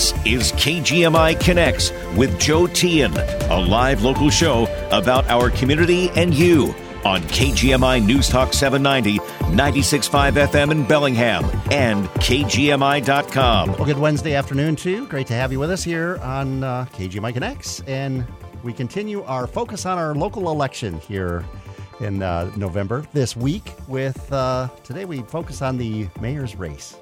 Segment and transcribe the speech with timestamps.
[0.00, 3.14] This is KGMI Connects with Joe Teehan,
[3.50, 6.74] a live local show about our community and you
[7.04, 9.18] on KGMI News Talk 790,
[9.54, 13.72] 96.5 FM in Bellingham, and KGMI.com.
[13.74, 15.06] Well, good Wednesday afternoon, too.
[15.06, 17.80] Great to have you with us here on uh, KGMI Connects.
[17.80, 18.26] And
[18.62, 21.44] we continue our focus on our local election here
[22.00, 26.96] in uh, November this week with uh, today we focus on the mayor's race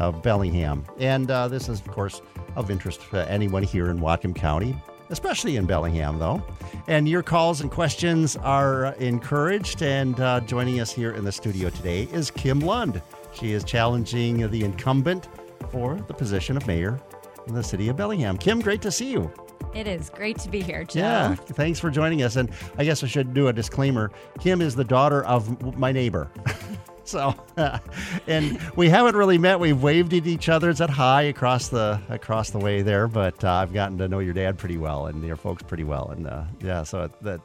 [0.00, 0.84] of Bellingham.
[0.98, 2.22] And uh, this is, of course,
[2.56, 4.74] of interest to anyone here in Whatcom County,
[5.10, 6.42] especially in Bellingham, though.
[6.88, 9.82] And your calls and questions are encouraged.
[9.82, 13.00] And uh, joining us here in the studio today is Kim Lund.
[13.32, 15.28] She is challenging the incumbent
[15.70, 17.00] for the position of mayor
[17.46, 18.36] in the city of Bellingham.
[18.38, 19.30] Kim, great to see you.
[19.74, 21.00] It is great to be here, Joe.
[21.00, 22.34] Yeah, thanks for joining us.
[22.34, 24.10] And I guess I should do a disclaimer.
[24.40, 26.28] Kim is the daughter of my neighbor.
[27.10, 27.78] so, uh,
[28.26, 29.58] and we haven't really met.
[29.60, 30.70] We've waved at each other.
[30.70, 33.08] It's at hi across the across the way there.
[33.08, 36.10] But uh, I've gotten to know your dad pretty well and your folks pretty well.
[36.10, 37.40] And uh, yeah, so it, that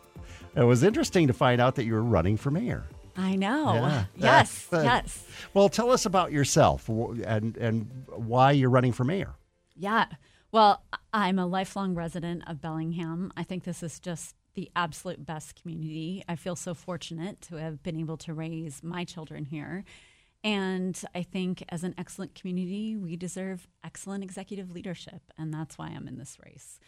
[0.56, 2.86] it was interesting to find out that you were running for mayor.
[3.18, 3.74] I know.
[3.74, 4.06] Yeah.
[4.18, 5.24] Yes, yes.
[5.54, 9.34] Well, tell us about yourself and and why you're running for mayor.
[9.76, 10.06] Yeah.
[10.52, 13.34] Well, I'm a lifelong resident of Bellingham.
[13.36, 16.24] I think this is just the absolute best community.
[16.28, 19.84] I feel so fortunate to have been able to raise my children here.
[20.44, 25.32] And I think as an excellent community, we deserve excellent executive leadership.
[25.38, 26.80] And that's why I'm in this race.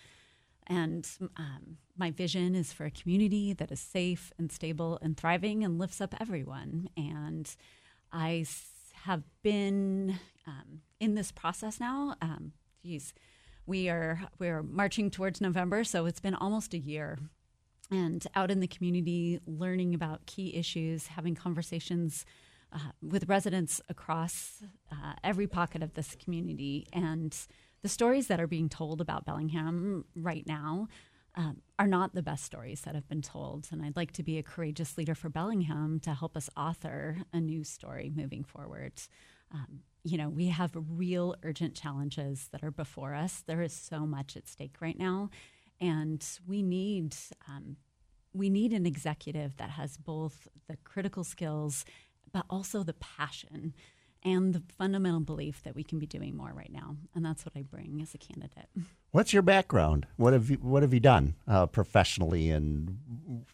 [0.68, 5.64] And um, my vision is for a community that is safe and stable and thriving
[5.64, 6.90] and lifts up everyone.
[6.96, 7.50] And
[8.12, 8.46] I
[9.04, 12.16] have been um, in this process now.
[12.22, 12.52] Um,
[12.84, 13.14] geez,
[13.66, 17.18] we are we are marching towards November, so it's been almost a year.
[17.90, 22.26] And out in the community, learning about key issues, having conversations
[22.74, 27.36] uh, with residents across uh, every pocket of this community, and
[27.82, 30.88] the stories that are being told about Bellingham right now
[31.36, 33.68] um, are not the best stories that have been told.
[33.72, 37.40] And I'd like to be a courageous leader for Bellingham to help us author a
[37.40, 38.94] new story moving forward.
[39.54, 43.44] Um, you know, we have real urgent challenges that are before us.
[43.46, 45.30] There is so much at stake right now,
[45.80, 47.16] and we need
[47.48, 47.78] um,
[48.38, 51.86] we need an executive that has both the critical skills,
[52.32, 53.74] but also the passion
[54.24, 56.96] and the fundamental belief that we can be doing more right now.
[57.16, 58.68] And that's what I bring as a candidate.
[59.12, 60.08] What's your background?
[60.18, 62.98] What have you What have you done uh, professionally and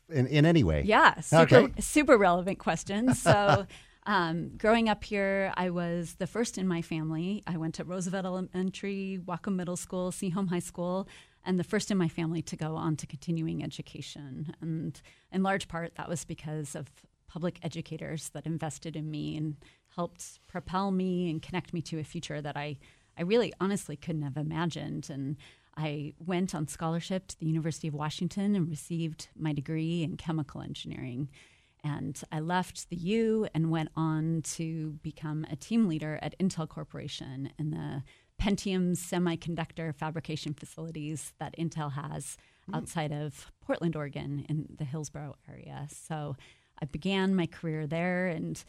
[0.10, 0.84] in, in any way?
[0.86, 1.82] Yeah, super, Okay.
[1.82, 3.14] super relevant question.
[3.14, 3.68] So,
[4.06, 7.44] um, growing up here, I was the first in my family.
[7.46, 11.08] I went to Roosevelt Elementary, Whatcom Middle School, Sehome High School,
[11.46, 14.56] and the first in my family to go on to continuing education.
[14.62, 15.00] And
[15.32, 16.90] in large part, that was because of
[17.28, 19.56] public educators that invested in me and
[19.96, 22.78] helped propel me and connect me to a future that I,
[23.18, 25.10] I really honestly couldn't have imagined.
[25.10, 25.38] And
[25.76, 30.62] I went on scholarship to the University of Washington and received my degree in chemical
[30.62, 31.30] engineering.
[31.84, 36.70] And I left the U and went on to become a team leader at Intel
[36.70, 38.04] Corporation in the
[38.44, 42.76] Pentium semiconductor fabrication facilities that Intel has hmm.
[42.76, 45.88] outside of Portland, Oregon, in the Hillsboro area.
[45.90, 46.36] So
[46.82, 48.62] I began my career there and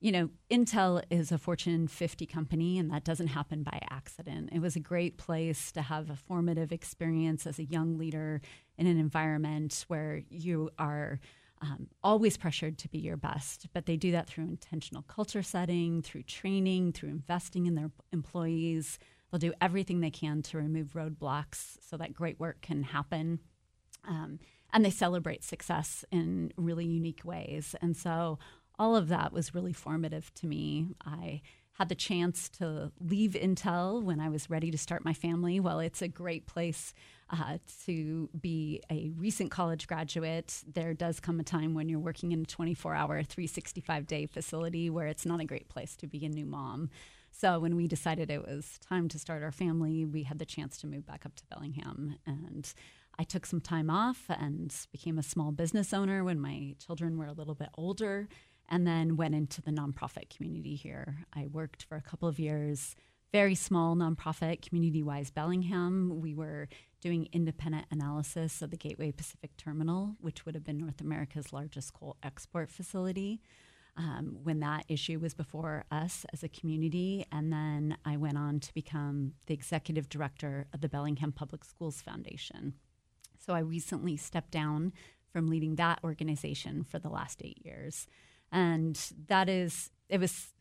[0.00, 4.50] you know, Intel is a Fortune 50 company, and that doesn't happen by accident.
[4.52, 8.40] It was a great place to have a formative experience as a young leader
[8.76, 11.18] in an environment where you are
[11.60, 13.66] um, always pressured to be your best.
[13.72, 18.98] But they do that through intentional culture setting, through training, through investing in their employees.
[19.30, 23.40] They'll do everything they can to remove roadblocks so that great work can happen.
[24.06, 24.38] Um,
[24.72, 27.74] and they celebrate success in really unique ways.
[27.80, 28.38] And so
[28.78, 30.88] all of that was really formative to me.
[31.04, 31.42] I
[31.78, 35.60] had the chance to leave Intel when I was ready to start my family.
[35.60, 36.92] Well, it's a great place
[37.30, 40.64] uh, to be a recent college graduate.
[40.66, 44.90] There does come a time when you're working in a 24 hour, 365 day facility
[44.90, 46.90] where it's not a great place to be a new mom.
[47.30, 50.78] So when we decided it was time to start our family, we had the chance
[50.78, 52.16] to move back up to Bellingham.
[52.26, 52.72] And
[53.20, 57.26] I took some time off and became a small business owner when my children were
[57.26, 58.28] a little bit older
[58.68, 61.24] and then went into the nonprofit community here.
[61.34, 62.96] I worked for a couple of years,
[63.32, 66.20] very small nonprofit, Community Wise Bellingham.
[66.20, 66.68] We were
[67.00, 71.92] doing independent analysis of the Gateway Pacific Terminal, which would have been North America's largest
[71.92, 73.40] coal export facility.
[73.96, 77.26] Um, when that issue was before us as a community.
[77.32, 82.00] And then I went on to become the executive director of the Bellingham Public Schools
[82.00, 82.74] Foundation.
[83.44, 84.92] So I recently stepped down
[85.32, 88.06] from leading that organization for the last eight years.
[88.52, 88.98] And
[89.28, 90.52] that is, it was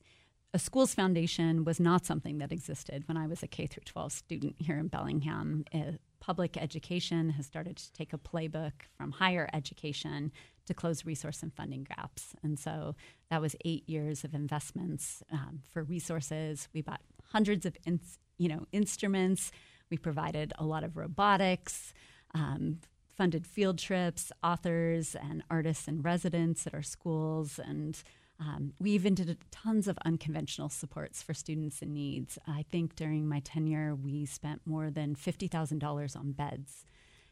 [0.53, 4.11] a schools foundation was not something that existed when I was a K through 12
[4.11, 5.65] student here in Bellingham.
[5.73, 10.31] Uh, public education has started to take a playbook from higher education
[10.65, 12.33] to close resource and funding gaps.
[12.43, 12.95] And so
[13.29, 16.67] that was eight years of investments um, for resources.
[16.73, 17.01] We bought
[17.31, 17.99] hundreds of in,
[18.37, 19.51] you know instruments.
[19.89, 21.93] We provided a lot of robotics.
[22.33, 22.79] Um,
[23.17, 28.01] funded field trips, authors and artists and residents at our schools, and
[28.39, 32.37] um, we even did tons of unconventional supports for students in needs.
[32.47, 36.85] I think during my tenure, we spent more than $50,000 on beds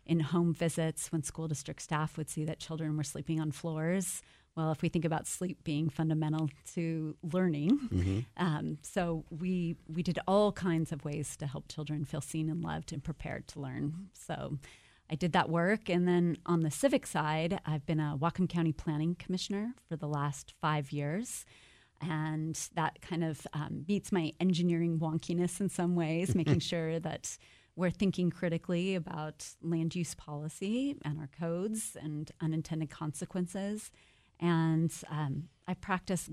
[0.05, 4.23] in home visits when school district staff would see that children were sleeping on floors.
[4.55, 8.19] Well, if we think about sleep being fundamental to learning, mm-hmm.
[8.37, 12.63] um, so we we did all kinds of ways to help children feel seen and
[12.63, 14.09] loved and prepared to learn.
[14.13, 14.57] So
[15.09, 15.89] I did that work.
[15.89, 20.07] And then on the civic side, I've been a Whatcom County Planning Commissioner for the
[20.07, 21.45] last five years.
[22.01, 27.37] And that kind of um, meets my engineering wonkiness in some ways, making sure that
[27.75, 33.91] we're thinking critically about land use policy and our codes and unintended consequences.
[34.39, 36.29] And um, I practice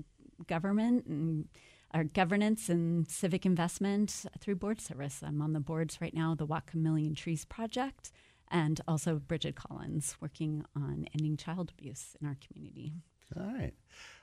[0.47, 1.47] government and
[1.93, 5.21] our governance and civic investment through board service.
[5.25, 8.11] I'm on the boards right now, the Whatcom Million Trees Project,
[8.53, 12.93] and also Brigid Collins working on ending child abuse in our community.
[13.35, 13.73] All right.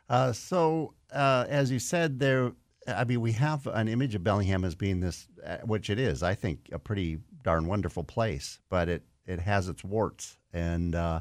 [0.08, 2.52] Uh, so, uh, as you said, there,
[2.86, 6.22] I mean, we have an image of Bellingham as being this, uh, which it is,
[6.22, 10.38] I think, a pretty darn wonderful place, but it, it has its warts.
[10.52, 11.20] And, uh,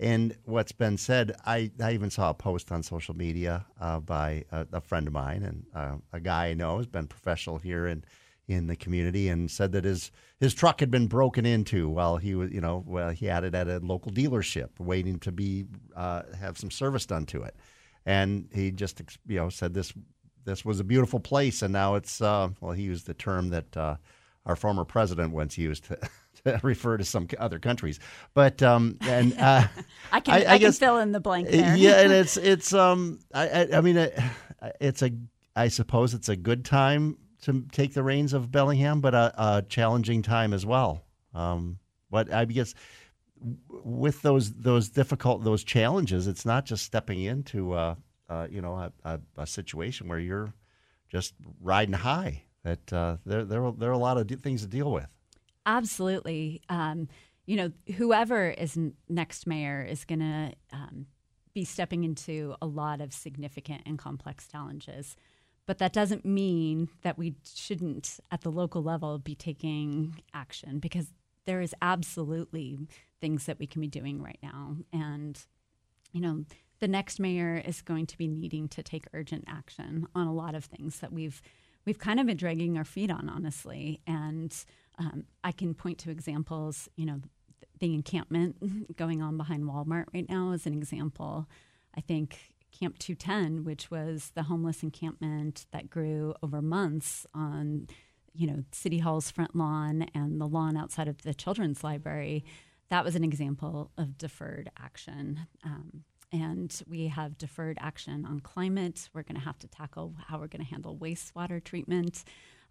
[0.00, 4.44] and what's been said, I, I even saw a post on social media uh, by
[4.50, 7.86] a, a, friend of mine and uh, a guy I know has been professional here
[7.86, 8.04] in
[8.48, 10.10] in the community and said that his
[10.40, 13.54] his truck had been broken into while he was you know well he had it
[13.54, 17.54] at a local dealership waiting to be uh, have some service done to it.
[18.06, 19.92] And he just you know said this
[20.44, 23.76] this was a beautiful place and now it's uh, well he used the term that
[23.76, 23.96] uh,
[24.46, 25.98] our former president once used to,
[26.44, 28.00] to refer to some other countries.
[28.32, 29.68] But um and uh,
[30.12, 31.76] I can I, I, I guess, can fill in the blank there.
[31.76, 34.10] Yeah and it's it's um I I, I mean
[34.80, 35.10] it's a
[35.54, 39.62] I suppose it's a good time to take the reins of Bellingham, but a, a
[39.62, 41.04] challenging time as well.
[41.34, 41.78] Um,
[42.10, 42.74] but I guess
[43.68, 47.94] with those those difficult those challenges, it's not just stepping into uh,
[48.28, 50.52] uh, you know a, a, a, situation where you're
[51.08, 52.42] just riding high.
[52.64, 55.06] That uh, there there there are a lot of things to deal with.
[55.66, 56.62] Absolutely.
[56.68, 57.08] Um,
[57.46, 61.06] you know, whoever is next mayor is going to um,
[61.54, 65.16] be stepping into a lot of significant and complex challenges.
[65.68, 71.12] But that doesn't mean that we shouldn't, at the local level, be taking action because
[71.44, 72.78] there is absolutely
[73.20, 74.76] things that we can be doing right now.
[74.94, 75.38] And,
[76.10, 76.46] you know,
[76.80, 80.54] the next mayor is going to be needing to take urgent action on a lot
[80.54, 81.42] of things that we've
[81.84, 84.00] we've kind of been dragging our feet on, honestly.
[84.06, 84.54] And
[84.98, 86.88] um, I can point to examples.
[86.96, 87.20] You know,
[87.78, 91.46] the encampment going on behind Walmart right now is an example.
[91.94, 92.38] I think
[92.70, 97.88] Camp 210, which was the homeless encampment that grew over months on,
[98.32, 102.44] you know, City Hall's front lawn and the lawn outside of the children's library.
[102.90, 105.46] That was an example of deferred action.
[105.64, 109.08] Um, and we have deferred action on climate.
[109.14, 112.24] We're going to have to tackle how we're going to handle wastewater treatment.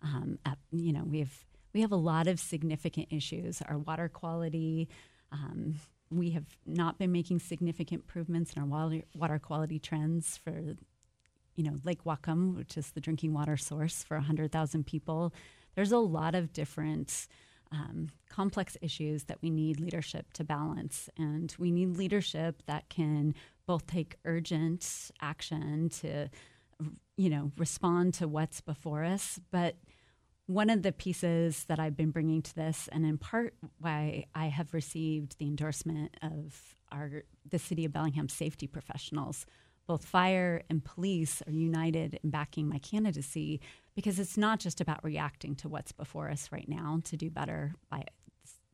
[0.03, 3.61] Um, at, you know, we have we have a lot of significant issues.
[3.67, 4.89] Our water quality,
[5.31, 5.75] um,
[6.09, 8.67] we have not been making significant improvements in our
[9.15, 10.75] water, quality trends for,
[11.55, 15.33] you know, Lake Whatcom, which is the drinking water source for 100,000 people.
[15.75, 17.27] There's a lot of different
[17.71, 21.09] um, complex issues that we need leadership to balance.
[21.17, 23.35] And we need leadership that can
[23.65, 26.29] both take urgent action to,
[27.17, 29.75] you know, respond to what's before us, but–
[30.47, 34.47] one of the pieces that I've been bringing to this, and in part why I
[34.47, 36.59] have received the endorsement of
[36.91, 39.45] our the City of Bellingham safety professionals,
[39.87, 43.59] both fire and police are united in backing my candidacy
[43.93, 47.73] because it's not just about reacting to what's before us right now to do better
[47.89, 48.03] by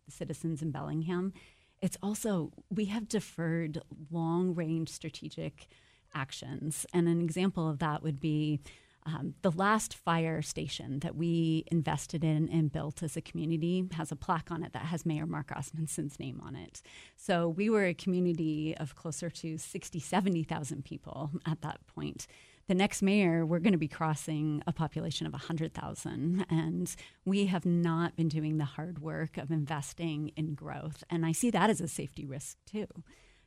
[0.10, 1.34] citizens in Bellingham.
[1.82, 5.68] It's also we have deferred long range strategic
[6.14, 8.60] actions, and an example of that would be
[9.06, 14.12] um, the last fire station that we invested in and built as a community has
[14.12, 16.82] a plaque on it that has Mayor Mark Asmundson's name on it.
[17.16, 22.28] So we were a community of closer to 60, 70,000 people at that point.
[22.68, 26.46] The next mayor, we're going to be crossing a population of 100,000.
[26.50, 26.96] And
[27.26, 31.04] we have not been doing the hard work of investing in growth.
[31.10, 32.88] And I see that as a safety risk too.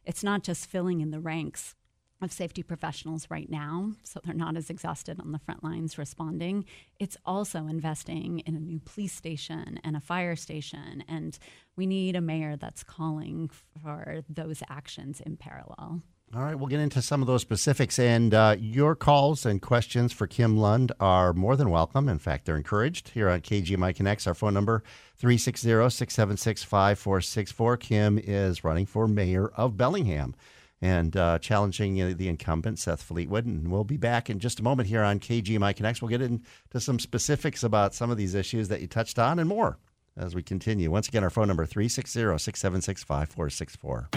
[0.04, 1.74] It's not just filling in the ranks
[2.22, 6.64] of safety professionals right now, so they're not as exhausted on the front lines responding.
[6.98, 11.38] It's also investing in a new police station and a fire station, and
[11.76, 13.50] we need a mayor that's calling
[13.82, 16.02] for those actions in parallel.
[16.34, 18.00] All right, we'll get into some of those specifics.
[18.00, 22.08] And uh, your calls and questions for Kim Lund are more than welcome.
[22.08, 24.26] In fact, they're encouraged here on KGMI Connects.
[24.26, 24.82] Our phone number,
[25.18, 27.76] 360 676 5464.
[27.76, 30.34] Kim is running for mayor of Bellingham
[30.82, 33.46] and uh, challenging uh, the incumbent, Seth Fleetwood.
[33.46, 36.02] And we'll be back in just a moment here on KGMI Connects.
[36.02, 39.48] We'll get into some specifics about some of these issues that you touched on and
[39.48, 39.78] more
[40.16, 40.90] as we continue.
[40.90, 44.08] Once again, our phone number, 360 676 5464.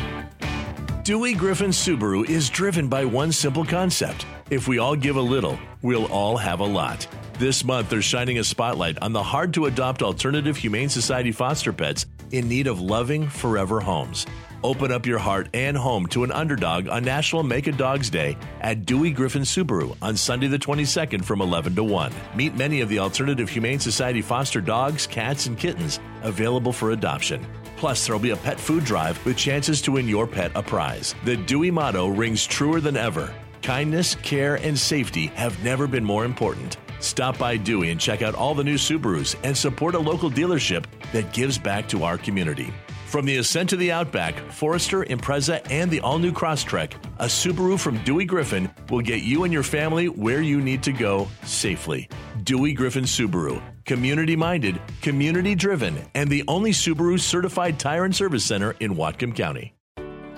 [1.04, 4.26] Dewey Griffin Subaru is driven by one simple concept.
[4.52, 7.08] If we all give a little, we'll all have a lot.
[7.40, 11.74] This month, they're shining a spotlight on the hard to adopt alternative Humane Society foster
[11.74, 14.28] pets in need of loving forever homes.
[14.64, 18.38] Open up your heart and home to an underdog on National Make a Dog's Day
[18.60, 22.12] at Dewey Griffin Subaru on Sunday the 22nd from 11 to 1.
[22.36, 27.46] Meet many of the Alternative Humane Society foster dogs, cats, and kittens available for adoption.
[27.78, 31.16] Plus, there'll be a pet food drive with chances to win your pet a prize.
[31.24, 33.34] The Dewey motto rings truer than ever.
[33.62, 36.76] Kindness, care, and safety have never been more important.
[37.00, 40.84] Stop by Dewey and check out all the new Subarus and support a local dealership
[41.14, 42.74] that gives back to our community.
[43.10, 47.80] From the Ascent to the Outback, Forester, Impreza, and the all new Crosstrek, a Subaru
[47.80, 52.08] from Dewey Griffin will get you and your family where you need to go safely.
[52.44, 53.64] Dewey Griffin Subaru.
[53.84, 59.36] Community minded, community driven, and the only Subaru certified tire and service center in Whatcom
[59.36, 59.74] County.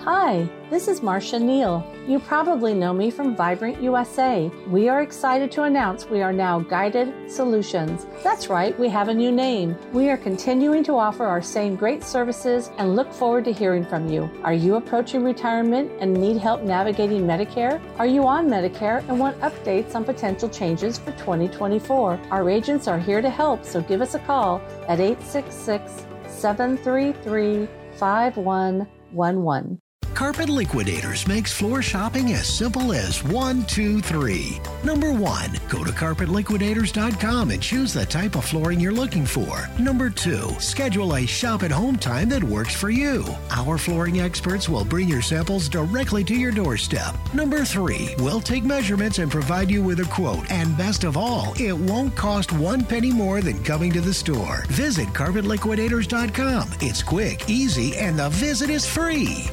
[0.04, 1.86] Hi, this is Marcia Neal.
[2.08, 4.50] You probably know me from Vibrant USA.
[4.66, 8.04] We are excited to announce we are now Guided Solutions.
[8.24, 9.76] That's right, we have a new name.
[9.92, 14.08] We are continuing to offer our same great services and look forward to hearing from
[14.08, 14.28] you.
[14.42, 17.80] Are you approaching retirement and need help navigating Medicare?
[18.00, 22.18] Are you on Medicare and want updates on potential changes for 2024?
[22.32, 27.68] Our agents are here to help, so give us a call at 866 733
[28.00, 29.80] 5111.
[30.22, 34.60] Carpet Liquidators makes floor shopping as simple as one, two, three.
[34.84, 39.68] Number one, go to carpetliquidators.com and choose the type of flooring you're looking for.
[39.80, 43.24] Number two, schedule a shop at home time that works for you.
[43.50, 47.16] Our flooring experts will bring your samples directly to your doorstep.
[47.34, 50.48] Number three, we'll take measurements and provide you with a quote.
[50.52, 54.66] And best of all, it won't cost one penny more than coming to the store.
[54.68, 56.68] Visit carpetliquidators.com.
[56.80, 59.48] It's quick, easy, and the visit is free.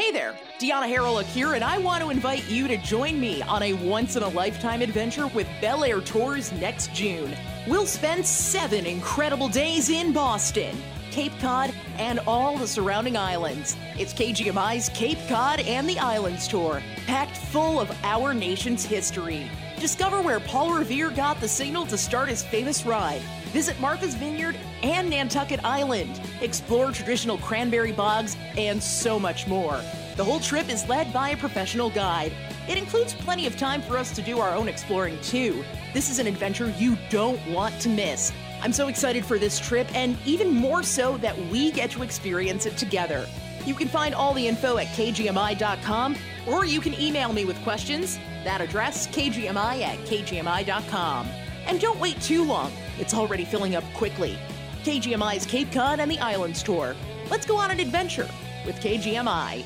[0.00, 3.62] Hey there, Deanna Harrell here, and I want to invite you to join me on
[3.62, 7.36] a once in a lifetime adventure with Bel Air Tours next June.
[7.68, 10.74] We'll spend seven incredible days in Boston,
[11.10, 13.76] Cape Cod, and all the surrounding islands.
[13.98, 19.50] It's KGMI's Cape Cod and the Islands Tour, packed full of our nation's history.
[19.80, 23.22] Discover where Paul Revere got the signal to start his famous ride.
[23.54, 26.20] Visit Martha's Vineyard and Nantucket Island.
[26.42, 29.80] Explore traditional cranberry bogs and so much more.
[30.16, 32.30] The whole trip is led by a professional guide.
[32.68, 35.64] It includes plenty of time for us to do our own exploring too.
[35.94, 38.34] This is an adventure you don't want to miss.
[38.60, 42.66] I'm so excited for this trip and even more so that we get to experience
[42.66, 43.26] it together.
[43.64, 48.18] You can find all the info at kgmi.com or you can email me with questions.
[48.44, 51.28] That address, kgmi at kgmi.com.
[51.66, 54.38] And don't wait too long, it's already filling up quickly.
[54.82, 56.96] KGMI's Cape Cod and the Islands Tour.
[57.30, 58.28] Let's go on an adventure
[58.64, 59.64] with KGMI.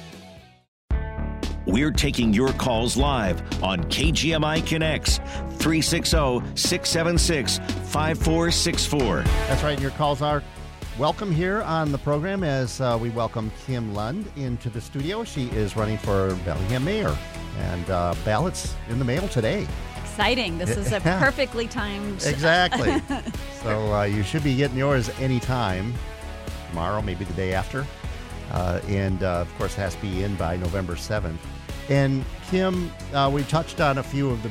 [1.67, 5.17] We're taking your calls live on KGMI Connects
[5.59, 9.23] 360 676 5464.
[9.23, 9.81] That's right.
[9.81, 10.43] Your calls are
[10.99, 15.25] welcome here on the program as uh, we welcome Kim Lund into the studio.
[15.25, 17.17] She is running for Bellingham Mayor,
[17.59, 19.67] and uh, ballots in the mail today.
[19.99, 20.59] Exciting.
[20.59, 22.25] This is a perfectly timed.
[22.27, 23.01] Exactly.
[23.63, 25.95] so uh, you should be getting yours anytime
[26.69, 27.87] tomorrow, maybe the day after.
[28.51, 31.39] Uh, and uh, of course, it has to be in by November 7th.
[31.89, 34.51] And Kim, uh, we touched on a few of the,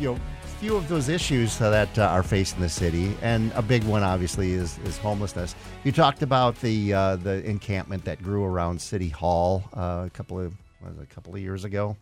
[0.00, 0.20] you know,
[0.58, 4.52] few of those issues that uh, are facing the city, and a big one obviously
[4.52, 5.54] is is homelessness.
[5.84, 10.40] You talked about the uh, the encampment that grew around City Hall uh, a couple
[10.40, 11.96] of what a couple of years ago,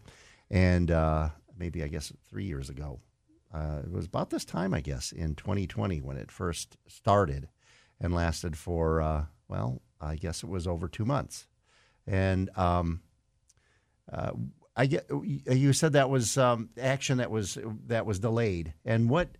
[0.55, 3.01] and uh, maybe I guess three years ago.
[3.53, 7.49] Uh, it was about this time, I guess, in 2020 when it first started
[8.01, 11.47] and lasted for, uh, well, I guess it was over two months.
[12.07, 13.01] And um,
[14.13, 14.33] uh,
[14.77, 18.75] I get you said that was um, action that was that was delayed.
[18.85, 19.31] And what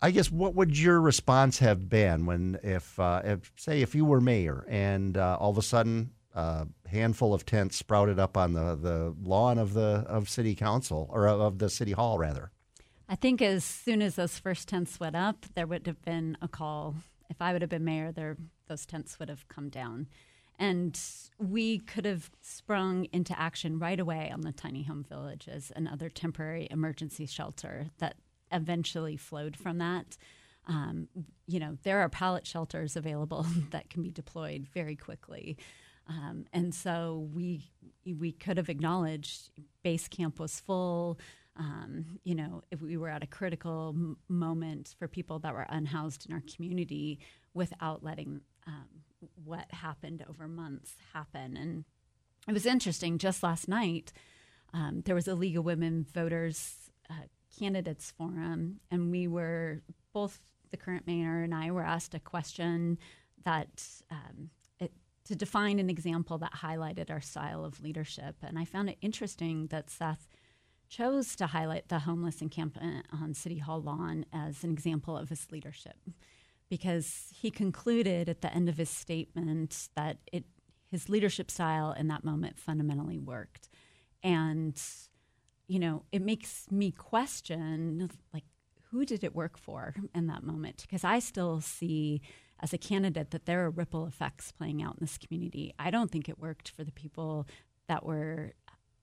[0.00, 4.04] I guess what would your response have been when if, uh, if say if you
[4.04, 8.52] were mayor and uh, all of a sudden a handful of tents sprouted up on
[8.52, 12.50] the, the lawn of the of city council or of the city hall rather.
[13.08, 16.46] I think as soon as those first tents went up, there would have been a
[16.46, 16.96] call.
[17.28, 18.36] If I would have been mayor, there
[18.68, 20.06] those tents would have come down.
[20.58, 21.00] And
[21.38, 26.10] we could have sprung into action right away on the tiny home villages and other
[26.10, 28.16] temporary emergency shelter that
[28.52, 30.18] eventually flowed from that.
[30.68, 31.08] Um,
[31.46, 35.56] you know, there are pallet shelters available that can be deployed very quickly.
[36.10, 37.70] Um, and so we
[38.04, 39.50] we could have acknowledged
[39.84, 41.20] base camp was full.
[41.56, 45.66] Um, you know, if we were at a critical m- moment for people that were
[45.68, 47.20] unhoused in our community
[47.54, 48.88] without letting um,
[49.44, 51.56] what happened over months happen.
[51.56, 51.84] And
[52.48, 53.18] it was interesting.
[53.18, 54.12] Just last night,
[54.72, 57.26] um, there was a League of Women Voters uh,
[57.56, 60.40] Candidates Forum, and we were both
[60.70, 62.98] the current mayor and I were asked a question
[63.44, 64.50] that um,
[65.30, 68.34] to define an example that highlighted our style of leadership.
[68.42, 70.26] And I found it interesting that Seth
[70.88, 75.46] chose to highlight the homeless encampment on City Hall lawn as an example of his
[75.52, 75.94] leadership
[76.68, 80.46] because he concluded at the end of his statement that it
[80.90, 83.68] his leadership style in that moment fundamentally worked.
[84.24, 84.82] And
[85.68, 88.46] you know, it makes me question like
[88.90, 90.78] who did it work for in that moment?
[90.82, 92.20] Because I still see
[92.62, 95.72] as a candidate that there are ripple effects playing out in this community.
[95.78, 97.46] I don't think it worked for the people
[97.88, 98.52] that were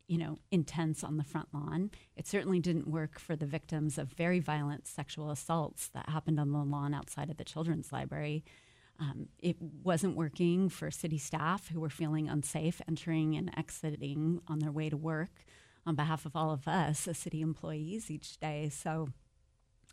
[0.07, 1.91] you know, intense on the front lawn.
[2.15, 6.53] It certainly didn't work for the victims of very violent sexual assaults that happened on
[6.53, 8.45] the lawn outside of the children's library.
[8.99, 14.59] Um, it wasn't working for city staff who were feeling unsafe entering and exiting on
[14.59, 15.45] their way to work
[15.85, 18.69] on behalf of all of us as city employees each day.
[18.69, 19.09] So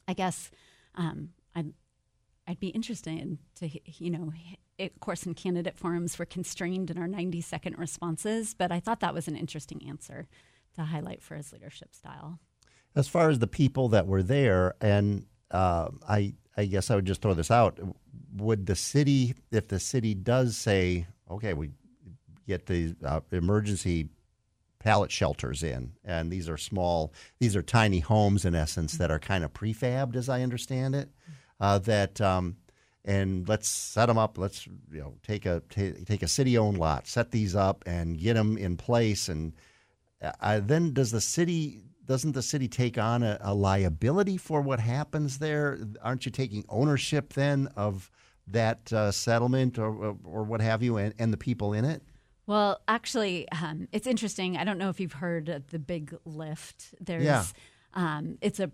[0.07, 0.51] I guess
[0.95, 1.73] um, I'd,
[2.47, 4.33] I'd be interested to, you know,
[4.79, 8.81] it, of course, in candidate forums, we're constrained in our 90 second responses, but I
[8.81, 10.27] thought that was an interesting answer
[10.75, 12.39] to highlight for his leadership style.
[12.95, 17.07] As far as the people that were there, and uh, I, I guess I would
[17.07, 17.79] just throw this out:
[18.37, 21.71] Would the city, if the city does say, "Okay, we
[22.47, 24.11] get the uh, emergency
[24.79, 29.19] pallet shelters in, and these are small, these are tiny homes in essence that are
[29.19, 31.09] kind of prefabbed, as I understand it,"
[31.61, 32.57] uh, that um,
[33.05, 34.39] and let's set them up.
[34.39, 38.19] Let's you know take a t- take a city owned lot, set these up, and
[38.19, 39.29] get them in place.
[39.29, 39.53] And
[40.41, 44.79] uh, then does the city doesn't the city take on a, a, liability for what
[44.79, 45.79] happens there?
[46.03, 48.11] Aren't you taking ownership then of
[48.49, 52.03] that uh, settlement or or what have you, and, and the people in it?
[52.47, 54.57] Well, actually, um, it's interesting.
[54.57, 56.95] I don't know if you've heard of the big lift.
[57.01, 57.45] There's yeah.
[57.95, 58.71] Um, it's a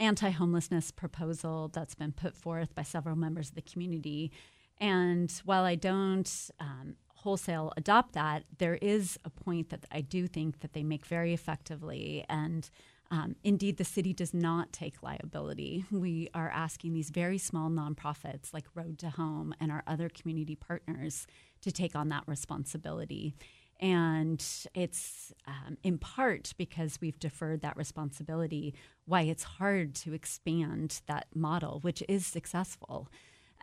[0.00, 4.32] anti homelessness proposal that's been put forth by several members of the community.
[4.78, 10.26] And while I don't um, wholesale adopt that, there is a point that I do
[10.26, 12.24] think that they make very effectively.
[12.28, 12.68] And
[13.12, 15.84] um, indeed, the city does not take liability.
[15.90, 20.56] We are asking these very small nonprofits like Road to Home and our other community
[20.56, 21.26] partners
[21.60, 23.34] to take on that responsibility.
[23.82, 24.42] And
[24.74, 28.74] it's um, in part because we've deferred that responsibility
[29.06, 33.08] why it's hard to expand that model, which is successful.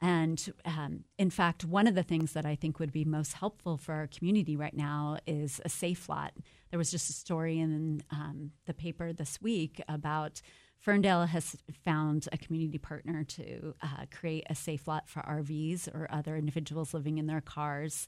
[0.01, 3.77] And um, in fact, one of the things that I think would be most helpful
[3.77, 6.33] for our community right now is a safe lot.
[6.69, 10.41] There was just a story in um, the paper this week about
[10.79, 16.07] Ferndale has found a community partner to uh, create a safe lot for RVs or
[16.09, 18.07] other individuals living in their cars.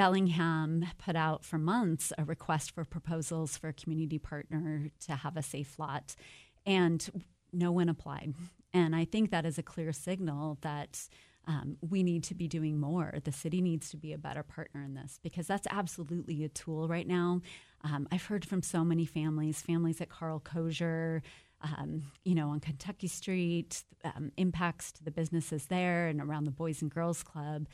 [0.00, 5.36] Bellingham put out for months a request for proposals for a community partner to have
[5.36, 6.16] a safe lot,
[6.64, 7.06] and
[7.52, 8.32] no one applied.
[8.72, 11.06] And I think that is a clear signal that
[11.46, 13.12] um, we need to be doing more.
[13.22, 16.88] The city needs to be a better partner in this because that's absolutely a tool
[16.88, 17.42] right now.
[17.84, 21.20] Um, I've heard from so many families, families at Carl Cozier,
[21.60, 26.50] um, you know, on Kentucky Street, um, impacts to the businesses there and around the
[26.50, 27.66] Boys and Girls Club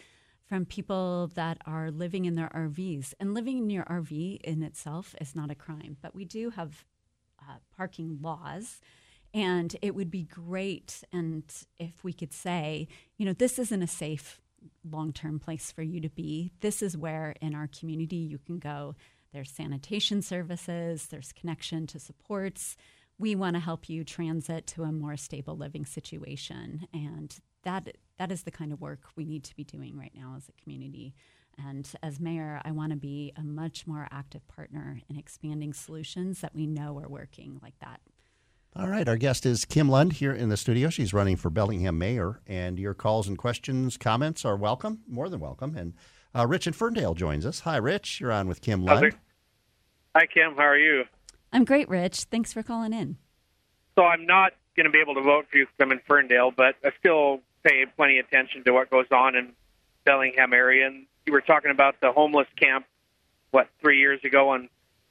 [0.47, 3.15] from people that are living in their RVs.
[3.19, 6.85] And living in your RV in itself is not a crime, but we do have
[7.41, 8.81] uh, parking laws.
[9.35, 11.45] And it would be great and
[11.79, 14.41] if we could say, you know, this isn't a safe
[14.89, 16.53] long-term place for you to be.
[16.61, 18.95] This is where in our community you can go.
[19.33, 22.77] There's sanitation services, there's connection to supports.
[23.19, 28.31] We want to help you transit to a more stable living situation and that that
[28.31, 31.15] is the kind of work we need to be doing right now as a community.
[31.59, 36.41] And as mayor, I want to be a much more active partner in expanding solutions
[36.43, 38.01] that we know are working like that.
[38.75, 40.91] All right, our guest is Kim Lund here in the studio.
[40.91, 45.41] She's running for Bellingham mayor, and your calls and questions, comments are welcome, more than
[45.41, 45.75] welcome.
[45.77, 45.95] And
[46.35, 47.61] Uh, Rich in Ferndale joins us.
[47.61, 48.21] Hi, Rich.
[48.21, 49.15] You're on with Kim Lund.
[50.15, 50.55] Hi, Kim.
[50.55, 51.05] How are you?
[51.53, 52.25] I'm great, Rich.
[52.25, 53.17] Thanks for calling in.
[53.99, 56.51] So I'm not going to be able to vote for you because I'm in Ferndale,
[56.51, 59.53] but I still pay plenty of attention to what goes on in
[60.05, 60.87] Bellingham area.
[60.87, 62.85] And you were talking about the homeless camp,
[63.51, 64.69] what, three years ago, and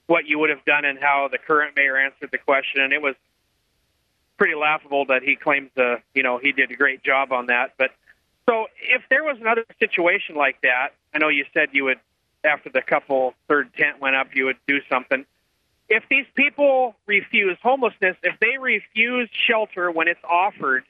[0.08, 2.82] what you would have done and how the current mayor answered the question.
[2.82, 3.16] And it was
[4.38, 7.74] pretty laughable that he claims, uh, you know, he did a great job on that.
[7.78, 7.92] But
[8.48, 12.00] so if there was another situation like that, I know you said you would,
[12.44, 15.26] after the couple third tent went up, you would do something.
[15.88, 20.84] If these people refuse homelessness, if they refuse shelter when it's offered,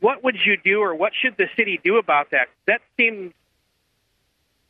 [0.00, 2.48] what would you do or what should the city do about that?
[2.66, 3.34] That seems,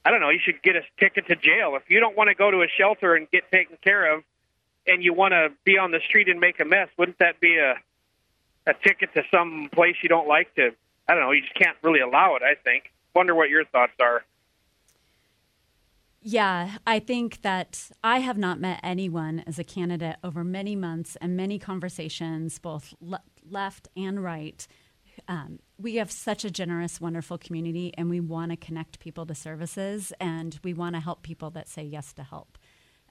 [0.05, 1.77] I don't know, you should get a ticket to jail.
[1.77, 4.25] If you don't want to go to a shelter and get taken care of
[4.87, 7.59] and you want to be on the street and make a mess, wouldn't that be
[7.59, 7.75] a,
[8.67, 10.73] a ticket to some place you don't like to?
[11.09, 12.91] I don't know, you just can't really allow it, I think.
[13.15, 14.25] Wonder what your thoughts are.
[16.23, 21.17] Yeah, I think that I have not met anyone as a candidate over many months
[21.21, 24.67] and many conversations, both le- left and right.
[25.29, 29.35] Um, we have such a generous, wonderful community, and we want to connect people to
[29.35, 32.59] services, and we want to help people that say yes to help.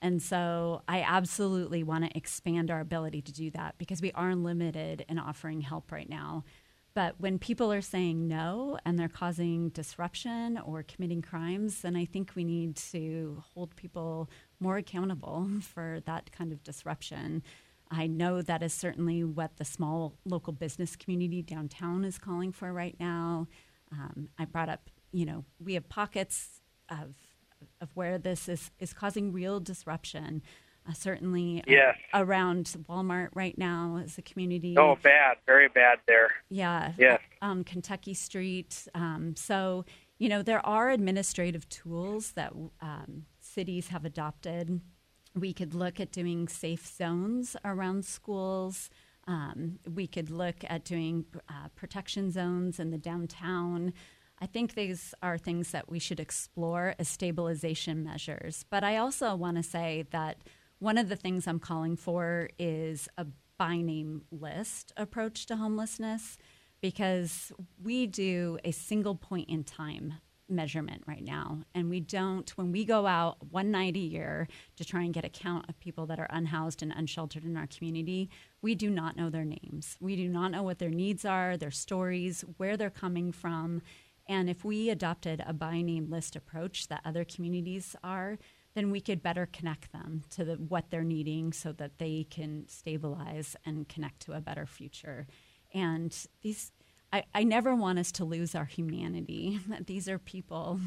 [0.02, 4.36] And so I absolutely want to expand our ability to do that because we are
[4.36, 6.44] limited in offering help right now.
[6.94, 12.06] But when people are saying no and they're causing disruption or committing crimes, then I
[12.06, 17.44] think we need to hold people more accountable for that kind of disruption.
[17.92, 22.72] I know that is certainly what the small local business community downtown is calling for
[22.72, 23.48] right now.
[23.92, 27.16] Um, I brought up, you know, we have pockets of
[27.82, 30.42] of where this is, is causing real disruption.
[30.88, 34.76] Uh, certainly uh, around Walmart right now as a community.
[34.78, 36.32] Oh, bad, very bad there.
[36.50, 36.94] Yeah.
[36.98, 37.22] Yes.
[37.42, 38.88] On Kentucky Street.
[38.96, 39.86] Um, so,
[40.18, 44.82] you know, there are administrative tools that um, cities have adopted.
[45.36, 48.90] We could look at doing safe zones around schools.
[49.28, 53.94] Um, we could look at doing uh, protection zones in the downtown.
[54.42, 58.66] I think these are things that we should explore as stabilization measures.
[58.70, 60.38] But I also want to say that
[60.80, 66.38] one of the things I'm calling for is a by name list approach to homelessness
[66.82, 67.52] because
[67.84, 70.16] we do a single point in time
[70.48, 71.60] measurement right now.
[71.76, 75.26] And we don't, when we go out one night a year to try and get
[75.26, 78.30] a count of people that are unhoused and unsheltered in our community,
[78.62, 79.98] we do not know their names.
[80.00, 83.82] We do not know what their needs are, their stories, where they're coming from.
[84.28, 88.40] And if we adopted a by name list approach that other communities are,
[88.76, 92.68] then we could better connect them to the, what they're needing so that they can
[92.68, 95.28] stabilize and connect to a better future.
[95.74, 96.72] And these,
[97.12, 99.60] I, I never want us to lose our humanity.
[99.86, 100.80] These are people.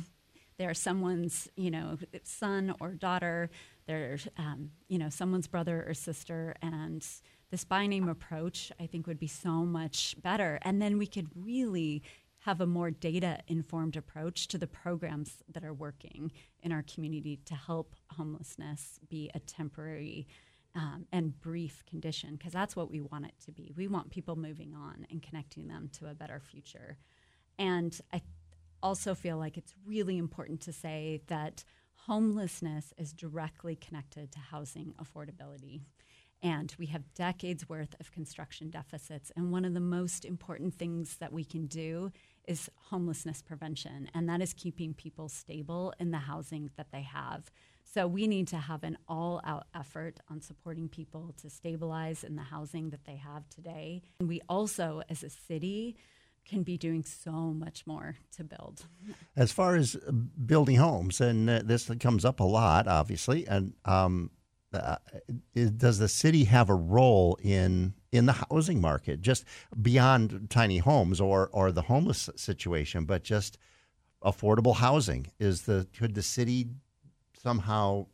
[0.59, 3.51] They're someone's, you know, son or daughter.
[3.87, 6.55] They're, um, you know, someone's brother or sister.
[6.63, 7.05] And
[7.51, 10.59] this by name approach, I think, would be so much better.
[10.63, 12.03] And then we could really
[12.45, 17.39] have a more data informed approach to the programs that are working in our community
[17.45, 20.27] to help homelessness be a temporary
[20.75, 23.73] um, and brief condition because that's what we want it to be.
[23.77, 26.97] We want people moving on and connecting them to a better future.
[27.59, 28.23] And I
[28.83, 31.63] also feel like it's really important to say that
[32.07, 35.83] homelessness is directly connected to housing affordability.
[36.43, 39.31] And we have decades worth of construction deficits.
[39.37, 42.11] And one of the most important things that we can do
[42.47, 47.51] is homelessness prevention, and that is keeping people stable in the housing that they have.
[47.85, 52.37] So we need to have an all out effort on supporting people to stabilize in
[52.37, 54.03] the housing that they have today.
[54.21, 55.97] And we also, as a city,
[56.45, 58.87] can be doing so much more to build.
[59.37, 63.75] As far as uh, building homes, and uh, this comes up a lot, obviously, and
[63.85, 64.31] um,
[64.75, 64.97] uh,
[65.55, 69.45] is, does the city have a role in in the housing market, just
[69.81, 73.59] beyond tiny homes or or the homeless situation, but just
[74.23, 75.27] affordable housing?
[75.39, 76.69] Is the could the city
[77.43, 78.07] somehow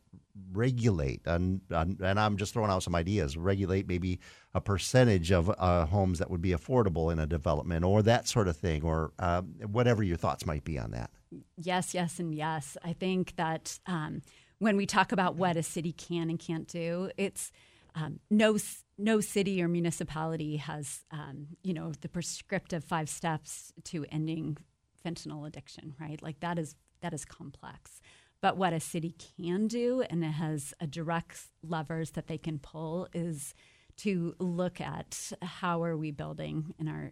[0.53, 4.19] regulate and and I'm just throwing out some ideas regulate maybe
[4.53, 8.47] a percentage of uh, homes that would be affordable in a development or that sort
[8.47, 11.11] of thing or uh, whatever your thoughts might be on that
[11.57, 12.77] Yes, yes, and yes.
[12.83, 14.21] I think that um,
[14.59, 17.51] when we talk about what a city can and can't do, it's
[17.95, 18.57] um, no
[18.97, 24.57] no city or municipality has um, you know the prescriptive five steps to ending
[25.03, 26.21] fentanyl addiction, right?
[26.21, 28.01] Like that is that is complex.
[28.41, 32.57] But what a city can do, and it has a direct levers that they can
[32.59, 33.53] pull, is
[33.97, 37.11] to look at how are we building in our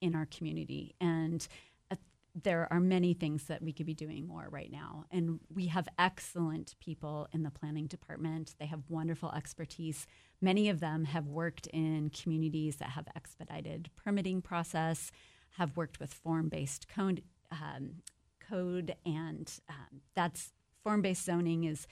[0.00, 1.46] in our community and
[2.34, 5.04] there are many things that we could be doing more right now.
[5.10, 8.54] And we have excellent people in the planning department.
[8.58, 10.06] They have wonderful expertise.
[10.40, 15.10] Many of them have worked in communities that have expedited permitting process,
[15.58, 17.96] have worked with form-based code, um,
[18.48, 21.86] code and um, that's form-based zoning is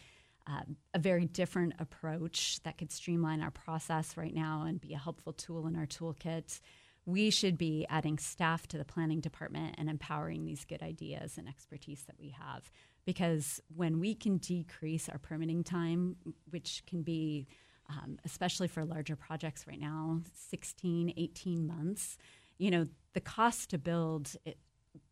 [0.46, 0.62] uh,
[0.94, 5.32] a very different approach that could streamline our process right now and be a helpful
[5.32, 6.60] tool in our toolkit
[7.08, 11.48] we should be adding staff to the planning department and empowering these good ideas and
[11.48, 12.70] expertise that we have.
[13.06, 16.16] Because when we can decrease our permitting time,
[16.50, 17.48] which can be,
[17.88, 22.18] um, especially for larger projects right now, 16, 18 months,
[22.58, 24.58] you know, the cost to build it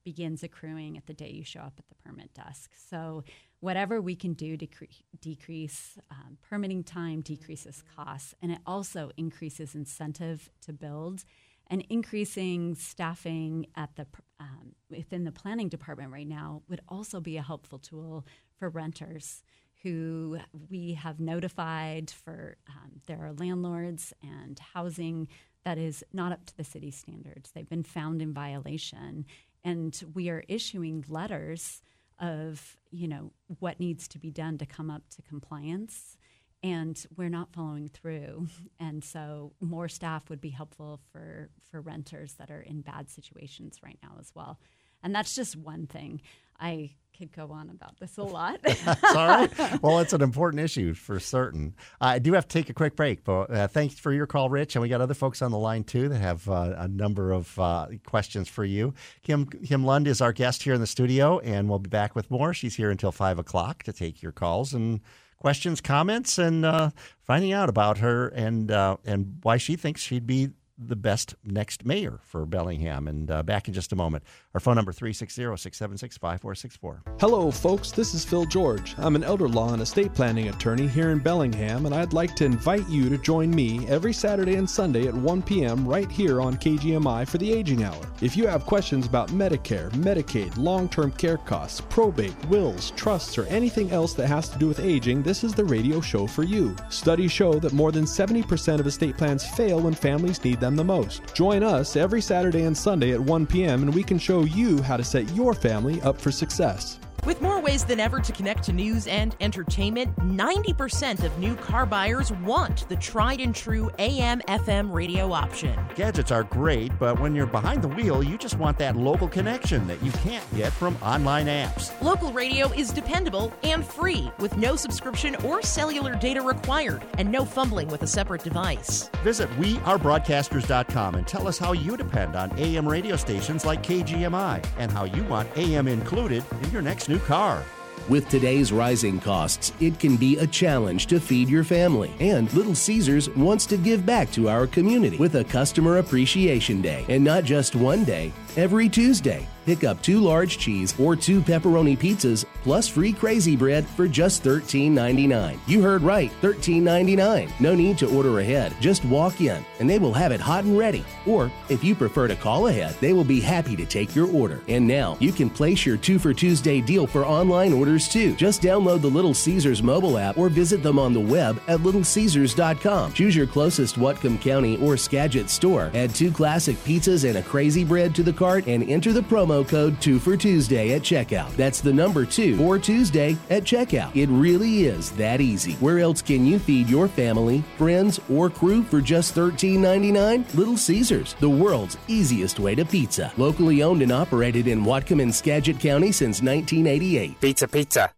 [0.04, 2.72] begins accruing at the day you show up at the permit desk.
[2.90, 3.24] So,
[3.61, 4.85] whatever we can do to cre-
[5.20, 11.24] decrease um, permitting time decreases costs, and it also increases incentive to build
[11.68, 14.07] and increasing staffing at the
[14.38, 18.26] um, within the planning department right now would also be a helpful tool
[18.59, 19.42] for renters
[19.83, 25.29] who we have notified for um, there are landlords and housing
[25.64, 27.50] that is not up to the city standards.
[27.50, 29.26] They've been found in violation,
[29.64, 31.83] and we are issuing letters
[32.18, 36.16] of you know what needs to be done to come up to compliance
[36.62, 38.48] and we're not following through.
[38.78, 43.78] And so more staff would be helpful for, for renters that are in bad situations
[43.82, 44.60] right now as well.
[45.02, 46.20] And that's just one thing.
[46.60, 48.60] I could go on about this a lot.
[49.12, 49.48] Sorry.
[49.82, 51.74] Well, it's an important issue for certain.
[52.00, 54.76] I do have to take a quick break, but uh, thanks for your call, Rich.
[54.76, 57.58] And we got other folks on the line too that have uh, a number of
[57.58, 58.94] uh, questions for you.
[59.22, 62.30] Kim Kim Lund is our guest here in the studio, and we'll be back with
[62.30, 62.52] more.
[62.52, 65.00] She's here until five o'clock to take your calls and
[65.38, 66.90] questions, comments, and uh,
[67.22, 71.86] finding out about her and uh, and why she thinks she'd be the best next
[71.86, 73.08] mayor for Bellingham.
[73.08, 74.24] And uh, back in just a moment.
[74.54, 77.20] Our phone number 360-676-5464.
[77.20, 77.90] Hello, folks.
[77.90, 78.94] This is Phil George.
[78.98, 82.44] I'm an elder law and estate planning attorney here in Bellingham, and I'd like to
[82.44, 85.86] invite you to join me every Saturday and Sunday at 1 p.m.
[85.86, 88.00] right here on KGMI for the Aging Hour.
[88.20, 93.90] If you have questions about Medicare, Medicaid, long-term care costs, probate, wills, trusts, or anything
[93.90, 96.74] else that has to do with aging, this is the radio show for you.
[96.90, 100.76] Studies show that more than 70% of estate plans fail when families need them them
[100.76, 101.35] the most.
[101.35, 103.83] Join us every Saturday and Sunday at 1 p.m.
[103.83, 106.98] and we can show you how to set your family up for success.
[107.26, 111.84] With more ways than ever to connect to news and entertainment, 90% of new car
[111.84, 115.76] buyers want the tried and true AM FM radio option.
[115.96, 119.88] Gadgets are great, but when you're behind the wheel, you just want that local connection
[119.88, 122.00] that you can't get from online apps.
[122.00, 127.44] Local radio is dependable and free, with no subscription or cellular data required, and no
[127.44, 129.10] fumbling with a separate device.
[129.24, 134.92] Visit wearebroadcasters.com and tell us how you depend on AM radio stations like KGMI and
[134.92, 137.64] how you want AM included in your next new new car.
[138.09, 142.12] With today's rising costs, it can be a challenge to feed your family.
[142.20, 147.05] And Little Caesars wants to give back to our community with a Customer Appreciation Day.
[147.09, 149.46] And not just one day, every Tuesday.
[149.66, 154.44] Pick up two large cheese or two pepperoni pizzas plus free crazy bread for just
[154.44, 155.58] $13.99.
[155.66, 157.50] You heard right, $13.99.
[157.58, 158.72] No need to order ahead.
[158.80, 161.04] Just walk in and they will have it hot and ready.
[161.26, 164.62] Or if you prefer to call ahead, they will be happy to take your order.
[164.68, 168.36] And now you can place your two for Tuesday deal for online orders too.
[168.36, 173.14] Just download the Little Caesars mobile app or visit them on the web at littlecaesars.com.
[173.14, 175.90] Choose your closest Whatcom County or Skagit store.
[175.92, 179.46] Add two classic pizzas and a crazy bread to the cart and enter the promo
[179.46, 181.54] promo code 2 for Tuesday at checkout.
[181.56, 184.14] That's the number 2 for Tuesday at checkout.
[184.16, 185.74] It really is that easy.
[185.74, 190.54] Where else can you feed your family, friends, or crew for just $13.99?
[190.54, 193.32] Little Caesars, the world's easiest way to pizza.
[193.37, 197.40] Locally owned and operated in Whatcom and Skagit County since 1988.
[197.40, 198.15] Pizza, pizza.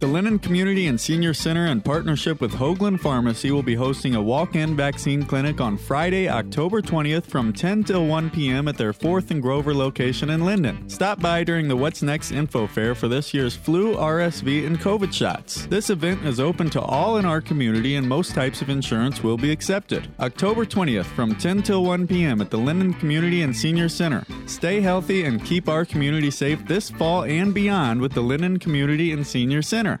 [0.00, 4.22] The Lynden Community and Senior Center, in partnership with Hoagland Pharmacy, will be hosting a
[4.22, 8.68] walk in vaccine clinic on Friday, October 20th from 10 till 1 p.m.
[8.68, 10.90] at their 4th and Grover location in Lynden.
[10.90, 15.12] Stop by during the What's Next info fair for this year's flu, RSV, and COVID
[15.12, 15.66] shots.
[15.66, 19.36] This event is open to all in our community and most types of insurance will
[19.36, 20.08] be accepted.
[20.20, 22.40] October 20th from 10 till 1 p.m.
[22.40, 24.24] at the Lynden Community and Senior Center.
[24.46, 29.12] Stay healthy and keep our community safe this fall and beyond with the Lynden Community
[29.12, 29.67] and Senior Center.
[29.68, 30.00] Center.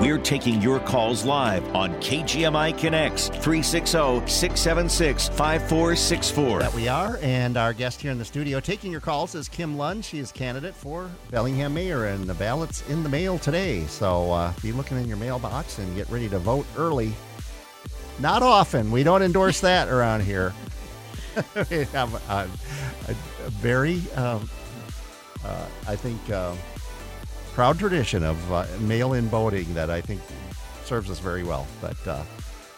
[0.00, 6.60] We're taking your calls live on KGMI Connects 360 676 5464.
[6.60, 9.76] That we are, and our guest here in the studio taking your calls is Kim
[9.76, 10.04] Lund.
[10.04, 13.86] She is candidate for Bellingham Mayor, and the ballot's in the mail today.
[13.86, 17.12] So uh, be looking in your mailbox and get ready to vote early.
[18.20, 18.92] Not often.
[18.92, 20.54] We don't endorse that around here.
[21.70, 22.48] we have a,
[23.08, 24.48] a, a very, um,
[25.44, 26.54] uh, I think, uh,
[27.58, 30.20] proud tradition of uh, mail-in voting that I think
[30.84, 31.66] serves us very well.
[31.80, 32.22] But uh,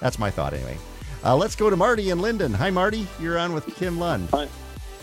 [0.00, 0.78] that's my thought anyway.
[1.22, 2.54] Uh, let's go to Marty in Lynden.
[2.54, 3.06] Hi, Marty.
[3.20, 4.30] You're on with Kim Lund.
[4.32, 4.48] Hi,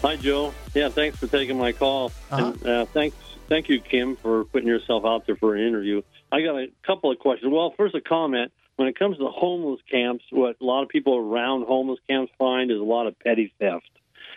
[0.02, 0.52] hi, Joe.
[0.74, 2.54] Yeah, thanks for taking my call, Uh-huh.
[2.54, 3.16] and uh, thanks,
[3.50, 6.02] thank you, Kim, for putting yourself out there for an interview.
[6.32, 7.54] I got a couple of questions.
[7.54, 8.52] Well, first, a comment.
[8.78, 12.72] When it comes to homeless camps, what a lot of people around homeless camps find
[12.72, 13.92] is a lot of petty theft,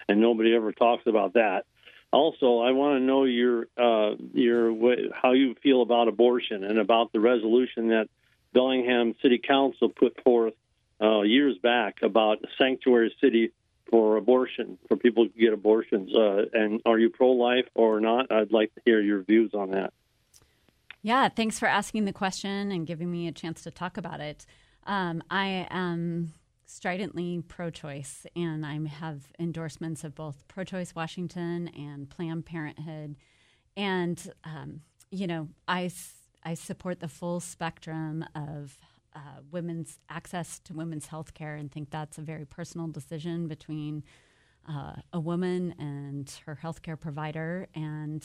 [0.07, 1.65] and nobody ever talks about that.
[2.13, 4.75] Also, I want to know your uh, your
[5.13, 8.09] how you feel about abortion and about the resolution that
[8.53, 10.55] Bellingham City Council put forth
[11.01, 13.53] uh, years back about sanctuary city
[13.89, 16.15] for abortion for people to get abortions.
[16.15, 18.31] Uh, and are you pro-life or not?
[18.31, 19.93] I'd like to hear your views on that.
[21.03, 24.47] Yeah, thanks for asking the question and giving me a chance to talk about it.
[24.87, 26.33] Um, I am
[26.71, 33.17] stridently pro choice, and I have endorsements of both Pro Choice Washington and Planned Parenthood.
[33.77, 35.91] And, um, you know, I,
[36.45, 38.79] I support the full spectrum of
[39.15, 44.05] uh, women's access to women's health care and think that's a very personal decision between
[44.69, 47.67] uh, a woman and her healthcare provider.
[47.75, 48.23] And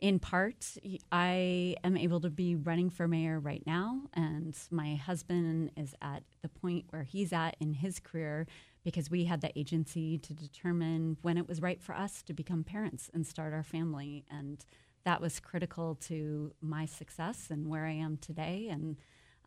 [0.00, 0.76] in part,
[1.10, 6.22] I am able to be running for mayor right now, and my husband is at
[6.42, 8.46] the point where he's at in his career
[8.84, 12.62] because we had the agency to determine when it was right for us to become
[12.62, 14.24] parents and start our family.
[14.30, 14.64] And
[15.04, 18.68] that was critical to my success and where I am today.
[18.70, 18.96] And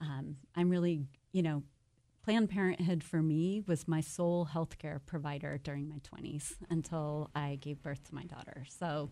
[0.02, 1.64] um, I'm really, you know,
[2.24, 7.82] Planned Parenthood for me was my sole healthcare provider during my 20s until I gave
[7.82, 8.66] birth to my daughter.
[8.68, 9.10] So,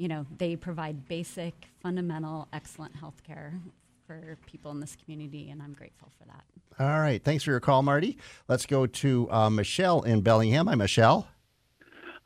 [0.00, 3.60] you know, they provide basic, fundamental, excellent healthcare
[4.06, 6.42] for people in this community, and I'm grateful for that.
[6.82, 7.22] All right.
[7.22, 8.16] Thanks for your call, Marty.
[8.48, 10.68] Let's go to uh, Michelle in Bellingham.
[10.68, 11.28] Hi, Michelle.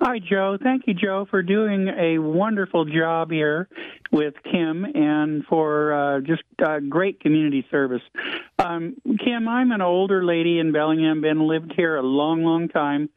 [0.00, 0.56] Hi, Joe.
[0.62, 3.68] Thank you, Joe, for doing a wonderful job here
[4.12, 8.02] with Kim and for uh, just uh, great community service.
[8.60, 13.08] Um, Kim, I'm an older lady in Bellingham, been lived here a long, long time.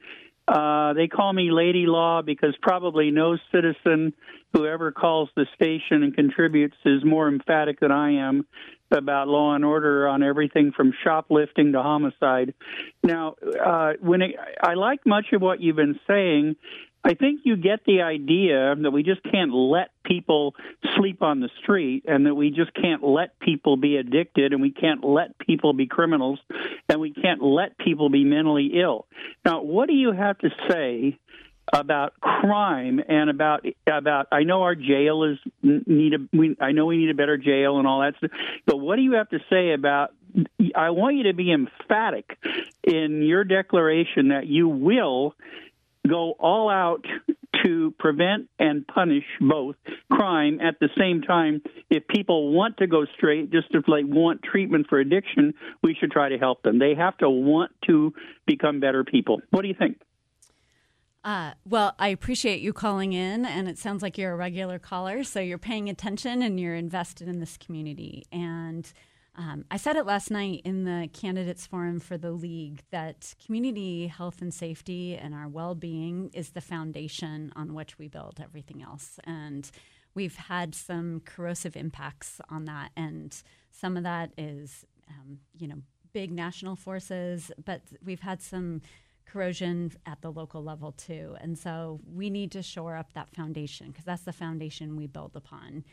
[0.48, 4.14] Uh, they call me Lady Law because probably no citizen
[4.54, 8.48] who ever calls the station and contributes is more emphatic than I am
[8.90, 12.54] about law and order on everything from shoplifting to homicide.
[13.04, 16.56] Now, uh, when it, I like much of what you've been saying,
[17.04, 20.56] I think you get the idea that we just can't let people
[20.98, 24.72] sleep on the street and that we just can't let people be addicted and we
[24.72, 26.40] can't let people be criminals
[26.90, 29.08] and we can't let people be mentally ill.
[29.46, 31.18] Now, what do you have to say
[31.74, 36.86] about crime and about about I know our jail is need a we I know
[36.86, 38.32] we need a better jail and all that stuff,
[38.66, 40.12] but what do you have to say about
[40.76, 42.38] I want you to be emphatic
[42.84, 45.36] in your declaration that you will
[46.08, 47.06] go all out
[47.65, 49.76] to prevent and punish both
[50.12, 51.62] crime at the same time.
[51.89, 56.12] If people want to go straight just if they want treatment for addiction we should
[56.12, 56.80] try to help them.
[56.80, 58.13] They have to want to
[58.46, 59.41] become better people.
[59.52, 60.00] What do you think?
[61.24, 65.26] Uh, well, I appreciate you calling in, and it sounds like you're a regular caller,
[65.26, 68.26] so you're paying attention and you're invested in this community.
[68.32, 68.89] And
[69.38, 74.08] um, I said it last night in the candidates forum for the league that community
[74.08, 79.19] health and safety and our well-being is the foundation on which we build everything else.
[79.26, 79.69] And
[80.15, 83.39] we've had some corrosive impacts on that, and
[83.71, 85.82] some of that is, um, you know,
[86.13, 88.82] big national forces, but we've had some
[89.28, 91.36] corrosion at the local level too.
[91.41, 95.35] And so we need to shore up that foundation because that's the foundation we build
[95.35, 95.83] upon.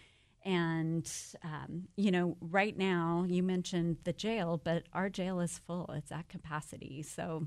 [0.45, 1.11] And,
[1.43, 6.13] um, you know, right now you mentioned the jail, but our jail is full, it's
[6.13, 7.03] at capacity.
[7.03, 7.47] So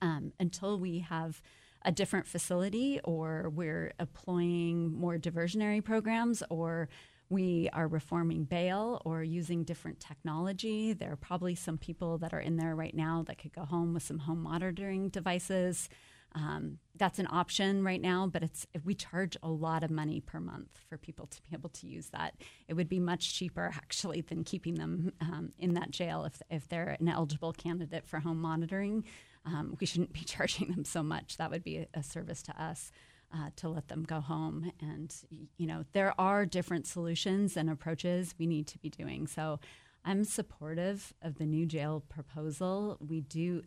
[0.00, 1.42] um, until we have
[1.84, 6.88] a different facility or we're employing more diversionary programs or
[7.30, 10.92] We are reforming bail or using different technology.
[10.92, 13.94] There are probably some people that are in there right now that could go home
[13.94, 15.88] with some home monitoring devices.
[16.34, 20.40] Um, that's an option right now, but it's we charge a lot of money per
[20.40, 22.34] month for people to be able to use that.
[22.68, 26.68] It would be much cheaper actually than keeping them um, in that jail if if
[26.68, 29.04] they're an eligible candidate for home monitoring.
[29.46, 31.36] Um, we shouldn't be charging them so much.
[31.36, 32.90] That would be a, a service to us.
[33.36, 34.70] Uh, to let them go home.
[34.80, 35.12] And,
[35.56, 39.26] you know, there are different solutions and approaches we need to be doing.
[39.26, 39.58] So
[40.04, 42.96] I'm supportive of the new jail proposal.
[43.00, 43.62] We do,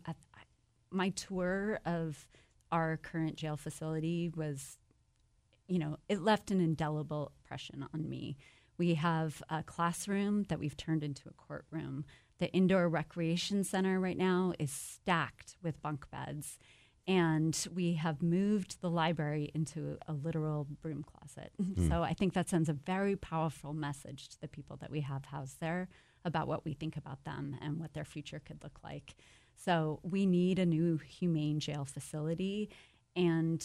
[0.90, 2.26] my tour of
[2.72, 4.78] our current jail facility was,
[5.66, 8.36] you know, it left an indelible impression on me.
[8.76, 12.04] We have a classroom that we've turned into a courtroom.
[12.38, 16.58] The indoor recreation center right now is stacked with bunk beds
[17.08, 21.52] and we have moved the library into a literal broom closet.
[21.60, 21.88] Mm.
[21.88, 25.24] So I think that sends a very powerful message to the people that we have
[25.24, 25.88] housed there
[26.26, 29.14] about what we think about them and what their future could look like.
[29.64, 32.70] So we need a new humane jail facility.
[33.16, 33.64] And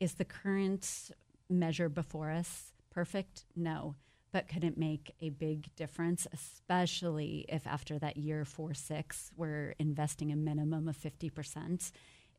[0.00, 1.10] is the current
[1.50, 3.44] measure before us perfect?
[3.56, 3.96] No.
[4.32, 9.74] But could it make a big difference, especially if after that year four, six, we're
[9.78, 11.90] investing a minimum of 50%?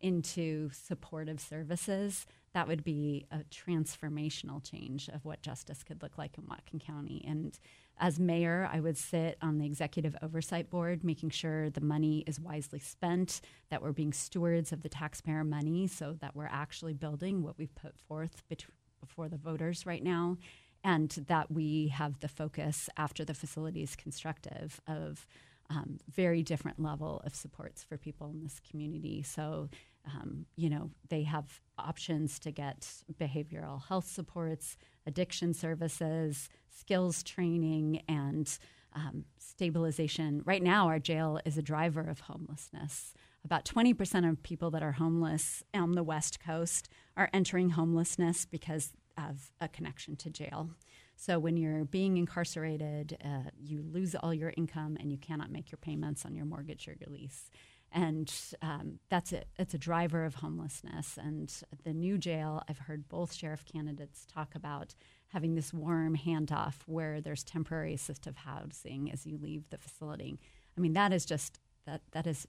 [0.03, 6.37] Into supportive services, that would be a transformational change of what justice could look like
[6.37, 7.25] in Whatcom County.
[7.27, 7.57] And
[7.99, 12.39] as mayor, I would sit on the executive oversight board, making sure the money is
[12.39, 17.41] wisely spent, that we're being stewards of the taxpayer money, so that we're actually building
[17.41, 18.65] what we've put forth bet-
[18.99, 20.37] before the voters right now,
[20.83, 25.25] and that we have the focus after the facility is constructive of
[25.69, 29.23] um, very different level of supports for people in this community.
[29.23, 29.69] So
[30.05, 32.87] um, you know, they have options to get
[33.19, 34.77] behavioral health supports,
[35.07, 38.57] addiction services, skills training, and
[38.93, 40.41] um, stabilization.
[40.45, 43.13] Right now, our jail is a driver of homelessness.
[43.45, 48.93] About 20% of people that are homeless on the West Coast are entering homelessness because
[49.17, 50.69] of a connection to jail.
[51.15, 55.71] So when you're being incarcerated, uh, you lose all your income and you cannot make
[55.71, 57.49] your payments on your mortgage or your lease
[57.93, 58.33] and
[58.63, 59.47] um, that's it.
[59.59, 61.17] It's a driver of homelessness.
[61.21, 64.95] And the new jail, I've heard both sheriff candidates talk about
[65.27, 70.39] having this warm handoff where there's temporary assistive housing as you leave the facility.
[70.75, 72.47] I mean, that is just that that is,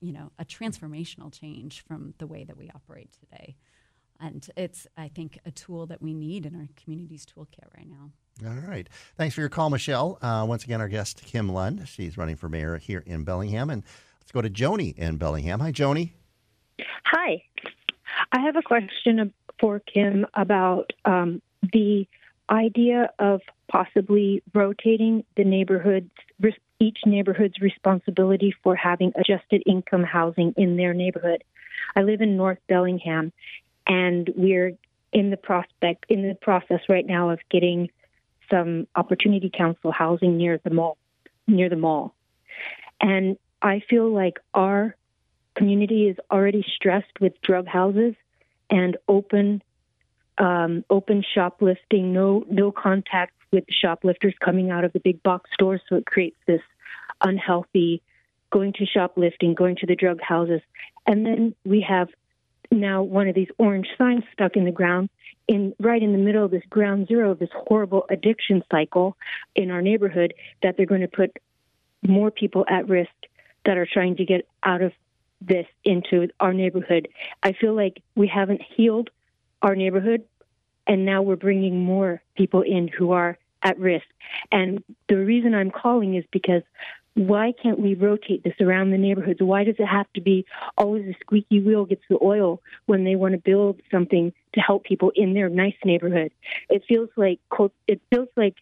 [0.00, 3.54] you know, a transformational change from the way that we operate today.
[4.20, 8.10] And it's, I think, a tool that we need in our community's toolkit right now.
[8.48, 8.88] All right.
[9.16, 10.18] Thanks for your call, Michelle.
[10.20, 11.86] Uh, once again, our guest, Kim Lund.
[11.88, 13.70] She's running for mayor here in Bellingham.
[13.70, 13.84] And
[14.24, 15.60] Let's go to Joni in Bellingham.
[15.60, 16.12] Hi, Joni.
[17.04, 17.42] Hi.
[18.32, 21.42] I have a question for Kim about um,
[21.74, 22.08] the
[22.48, 26.10] idea of possibly rotating the neighborhoods,
[26.80, 31.44] each neighborhood's responsibility for having adjusted income housing in their neighborhood.
[31.94, 33.30] I live in North Bellingham,
[33.86, 34.72] and we're
[35.12, 37.90] in the prospect in the process right now of getting
[38.50, 40.96] some opportunity council housing near the mall
[41.46, 42.14] near the mall.
[43.02, 44.96] And I feel like our
[45.54, 48.14] community is already stressed with drug houses
[48.70, 49.62] and open
[50.36, 55.80] um, open shoplifting, no no contact with shoplifters coming out of the big box stores,
[55.88, 56.62] so it creates this
[57.20, 58.02] unhealthy
[58.50, 60.60] going to shoplifting, going to the drug houses,
[61.06, 62.08] and then we have
[62.70, 65.08] now one of these orange signs stuck in the ground
[65.46, 69.16] in right in the middle of this ground zero of this horrible addiction cycle
[69.54, 71.36] in our neighborhood that they're going to put
[72.02, 73.10] more people at risk
[73.64, 74.92] that are trying to get out of
[75.40, 77.08] this into our neighborhood.
[77.42, 79.10] I feel like we haven't healed
[79.62, 80.24] our neighborhood,
[80.86, 84.06] and now we're bringing more people in who are at risk.
[84.52, 86.62] And the reason I'm calling is because
[87.14, 89.40] why can't we rotate this around the neighborhoods?
[89.40, 90.44] Why does it have to be
[90.76, 94.84] always the squeaky wheel gets the oil when they want to build something to help
[94.84, 96.32] people in their nice neighborhood?
[96.68, 97.38] It feels like
[97.86, 98.56] it feels like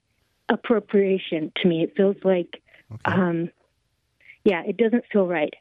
[0.51, 1.83] appropriation to me.
[1.83, 3.21] It feels like okay.
[3.21, 3.51] um,
[4.45, 5.55] yeah, it doesn't feel right.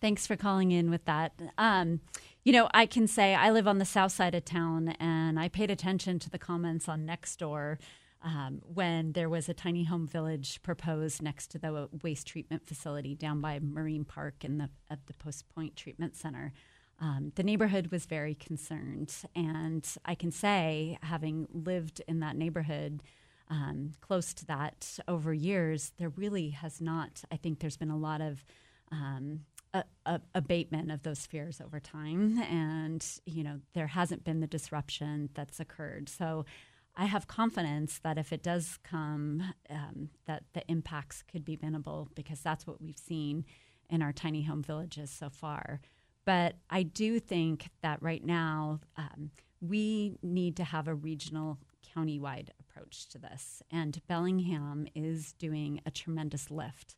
[0.00, 1.32] Thanks for calling in with that.
[1.56, 2.00] Um,
[2.44, 5.48] you know, I can say I live on the south side of town, and I
[5.48, 7.78] paid attention to the comments on Nextdoor
[8.22, 13.14] um, when there was a tiny home village proposed next to the waste treatment facility
[13.14, 16.52] down by Marine Park in the at the Post Point Treatment Center.
[17.00, 23.02] Um, the neighborhood was very concerned, and I can say, having lived in that neighborhood
[23.50, 27.22] um, close to that over years, there really has not.
[27.30, 28.44] I think there's been a lot of
[28.90, 29.40] um,
[29.72, 34.46] a, a abatement of those fears over time, and you know there hasn't been the
[34.46, 36.08] disruption that's occurred.
[36.08, 36.44] So.
[36.96, 42.08] I have confidence that if it does come, um, that the impacts could be minimal
[42.14, 43.44] because that's what we've seen
[43.90, 45.80] in our tiny home villages so far.
[46.24, 49.30] But I do think that right now um,
[49.60, 51.58] we need to have a regional,
[51.94, 53.62] countywide approach to this.
[53.70, 56.96] And Bellingham is doing a tremendous lift.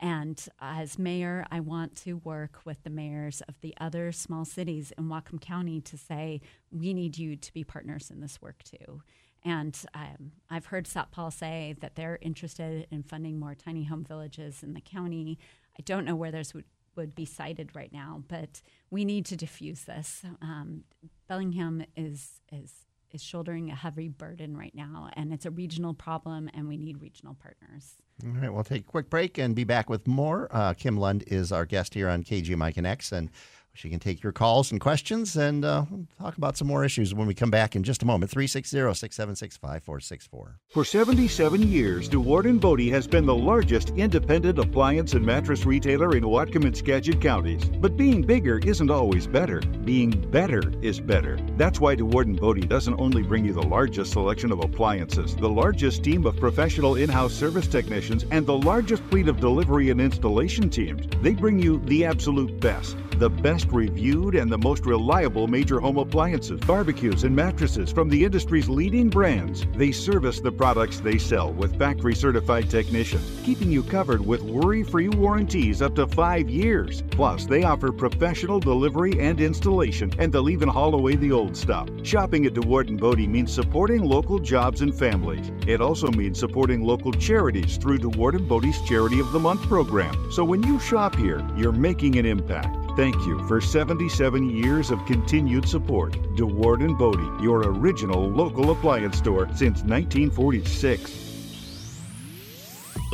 [0.00, 4.92] And as mayor, I want to work with the mayors of the other small cities
[4.98, 9.02] in Whatcom County to say, we need you to be partners in this work too.
[9.44, 14.62] And um, I've heard Satpal say that they're interested in funding more tiny home villages
[14.62, 15.38] in the county.
[15.78, 16.64] I don't know where those would,
[16.96, 20.22] would be sited right now, but we need to diffuse this.
[20.40, 20.84] Um,
[21.28, 26.50] Bellingham is is is shouldering a heavy burden right now, and it's a regional problem,
[26.52, 27.94] and we need regional partners.
[28.24, 30.48] All right, we'll take a quick break and be back with more.
[30.50, 33.30] Uh, Kim Lund is our guest here on KGMI Connects, and
[33.74, 35.84] she can take your calls and questions and uh,
[36.18, 38.30] talk about some more issues when we come back in just a moment.
[38.30, 40.58] 360 676 5464.
[40.68, 46.16] For 77 years, Dewaard and Bode has been the largest independent appliance and mattress retailer
[46.16, 47.64] in Whatcom and Skagit counties.
[47.64, 49.60] But being bigger isn't always better.
[49.60, 51.36] Being better is better.
[51.56, 55.48] That's why Dewaard and Bode doesn't only bring you the largest selection of appliances, the
[55.48, 60.00] largest team of professional in house service technicians, and the largest fleet of delivery and
[60.00, 61.08] installation teams.
[61.22, 65.98] They bring you the absolute best the best reviewed and the most reliable major home
[65.98, 69.66] appliances, barbecues, and mattresses from the industry's leading brands.
[69.74, 74.82] They service the products they sell with factory certified technicians, keeping you covered with worry
[74.82, 77.02] free warranties up to five years.
[77.10, 81.88] Plus, they offer professional delivery and installation, and they'll even haul away the old stuff.
[82.02, 85.50] Shopping at Dewaard and Bode means supporting local jobs and families.
[85.66, 90.14] It also means supporting local charities through Dewaard and Bode's Charity of the Month program.
[90.30, 92.83] So when you shop here, you're making an impact.
[92.96, 96.12] Thank you for 77 years of continued support.
[96.36, 101.33] Dewaard and Bode, your original local appliance store since 1946.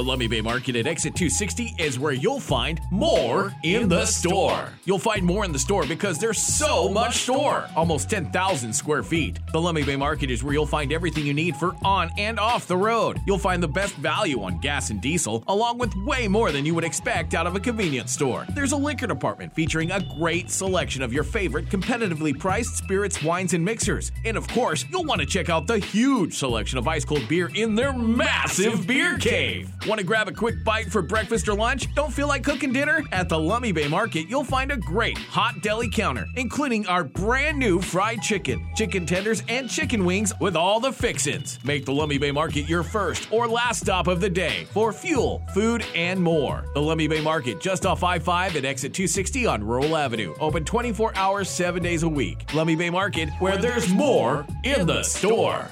[0.01, 4.71] The Lummi Bay Market at Exit 260 is where you'll find more in the store.
[4.87, 9.39] You'll find more in the store because there's so much store, almost 10,000 square feet.
[9.53, 12.67] The Lummi Bay Market is where you'll find everything you need for on and off
[12.67, 13.21] the road.
[13.27, 16.75] You'll find the best value on gas and diesel, along with way more than you
[16.75, 18.47] would expect out of a convenience store.
[18.55, 23.53] There's a liquor department featuring a great selection of your favorite competitively priced spirits, wines,
[23.53, 24.13] and mixers.
[24.25, 27.51] And of course, you'll want to check out the huge selection of ice cold beer
[27.55, 29.71] in their massive beer cave.
[29.91, 31.93] Want to grab a quick bite for breakfast or lunch?
[31.97, 33.03] Don't feel like cooking dinner?
[33.11, 37.59] At the Lummi Bay Market, you'll find a great hot deli counter, including our brand
[37.59, 41.59] new fried chicken, chicken tenders, and chicken wings with all the fixins.
[41.65, 45.43] Make the Lummi Bay Market your first or last stop of the day for fuel,
[45.53, 46.67] food, and more.
[46.75, 50.37] The Lummi Bay Market, just off I 5 at exit 260 on Rural Avenue.
[50.39, 52.47] Open 24 hours, 7 days a week.
[52.51, 55.69] Lummi Bay Market, where there's more in the store.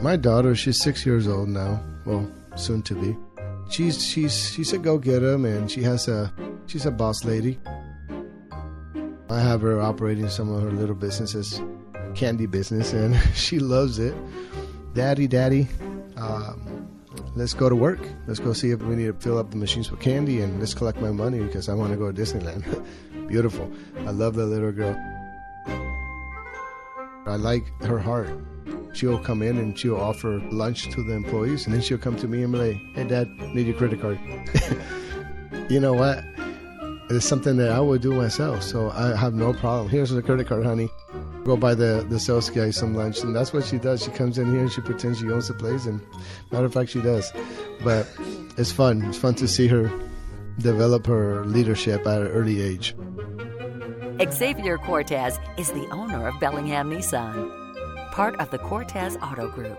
[0.00, 1.82] My daughter, she's six years old now.
[2.04, 3.16] Well, soon to be.
[3.68, 6.32] She's she's she's a go getter, and she has a
[6.66, 7.58] she's a boss lady.
[9.28, 11.60] I have her operating some of her little businesses,
[12.14, 14.14] candy business, and she loves it.
[14.94, 15.66] Daddy, daddy,
[16.16, 16.88] um,
[17.34, 18.00] let's go to work.
[18.28, 20.74] Let's go see if we need to fill up the machines with candy, and let's
[20.74, 22.86] collect my money because I want to go to Disneyland.
[23.28, 23.68] Beautiful.
[24.06, 24.96] I love that little girl.
[27.26, 28.30] I like her heart
[28.98, 32.26] she'll come in and she'll offer lunch to the employees, and then she'll come to
[32.26, 34.18] me and be like, "Hey, Dad, need your credit card."
[35.70, 36.24] you know what?
[37.10, 39.88] It's something that I would do myself, so I have no problem.
[39.88, 40.90] Here's the credit card, honey.
[41.44, 44.02] Go buy the the sales guy some lunch, and that's what she does.
[44.02, 46.00] She comes in here and she pretends she owns the place, and
[46.50, 47.32] matter of fact, she does.
[47.82, 48.08] But
[48.56, 49.04] it's fun.
[49.04, 49.90] It's fun to see her
[50.58, 52.96] develop her leadership at an early age.
[54.32, 57.57] Xavier Cortez is the owner of Bellingham Nissan
[58.18, 59.78] part of the Cortez Auto Group.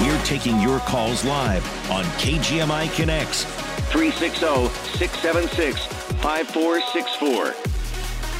[0.00, 3.42] We're taking your calls live on KGMI Connects
[3.90, 4.68] 360
[4.98, 5.84] 676
[6.22, 7.54] 5464.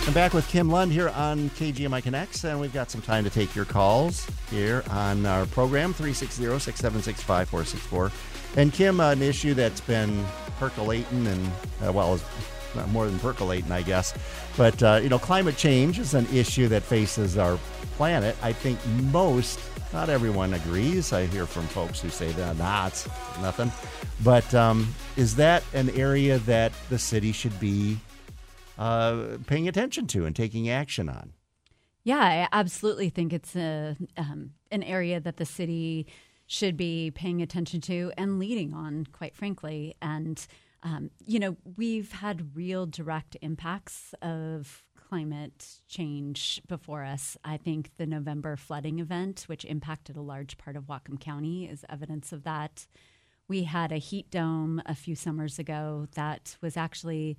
[0.07, 3.31] I'm back with Kim Lund here on KGMI Connects, and we've got some time to
[3.31, 8.13] take your calls here on our program 360 676 5464.
[8.63, 10.25] And Kim, an issue that's been
[10.61, 11.49] percolating and,
[11.85, 12.58] uh, well, not
[12.89, 14.15] more than percolating, I guess.
[14.57, 17.59] But, uh, you know, climate change is an issue that faces our
[17.97, 18.37] planet.
[18.43, 18.79] I think
[19.13, 19.61] most,
[19.93, 21.13] not everyone agrees.
[21.13, 23.09] I hear from folks who say that, nah, it's
[23.41, 23.73] nothing.
[24.23, 27.99] But um, is that an area that the city should be
[28.79, 31.33] uh, paying attention to and taking action on?
[32.05, 36.07] Yeah, I absolutely think it's a, um, an area that the city
[36.47, 39.95] should be paying attention to and leading on, quite frankly.
[40.01, 40.45] And
[40.83, 47.37] um, you know, we've had real direct impacts of climate change before us.
[47.45, 51.85] I think the November flooding event, which impacted a large part of Whatcom County, is
[51.89, 52.87] evidence of that.
[53.49, 57.39] We had a heat dome a few summers ago that was actually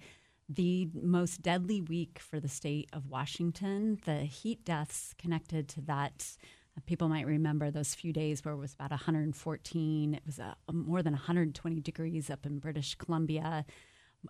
[0.49, 3.99] the most deadly week for the state of Washington.
[4.03, 6.35] The heat deaths connected to that.
[6.85, 10.13] People might remember those few days where it was about 114.
[10.13, 13.65] It was uh, more than 120 degrees up in British Columbia.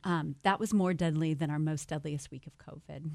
[0.04, 3.12] Um, that was more deadly than our most deadliest week of COVID.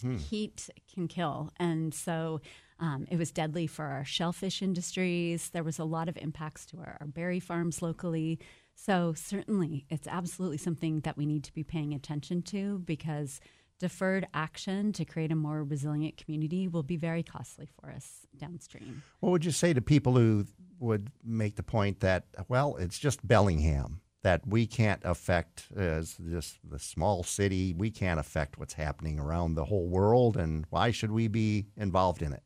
[0.00, 0.16] Hmm.
[0.16, 1.52] Heat can kill.
[1.58, 2.40] And so
[2.80, 5.50] um, it was deadly for our shellfish industries.
[5.50, 8.38] There was a lot of impacts to our, our berry farms locally.
[8.74, 13.40] So, certainly, it's absolutely something that we need to be paying attention to because
[13.78, 19.02] deferred action to create a more resilient community will be very costly for us downstream.
[19.20, 20.46] What would you say to people who
[20.80, 26.58] would make the point that, well, it's just Bellingham, that we can't affect as just
[26.68, 31.12] the small city, we can't affect what's happening around the whole world, and why should
[31.12, 32.42] we be involved in it?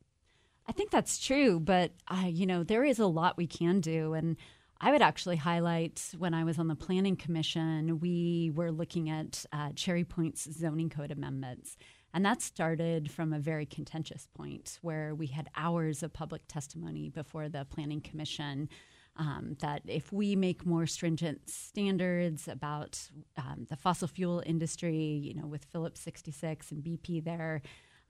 [0.66, 4.12] I think that's true, but uh, you know there is a lot we can do,
[4.14, 4.36] and
[4.84, 9.46] I would actually highlight when I was on the Planning Commission, we were looking at
[9.52, 11.76] uh, Cherry Point's zoning code amendments.
[12.12, 17.10] And that started from a very contentious point where we had hours of public testimony
[17.10, 18.68] before the Planning Commission.
[19.14, 22.98] Um, that if we make more stringent standards about
[23.36, 27.60] um, the fossil fuel industry, you know, with Phillips 66 and BP there,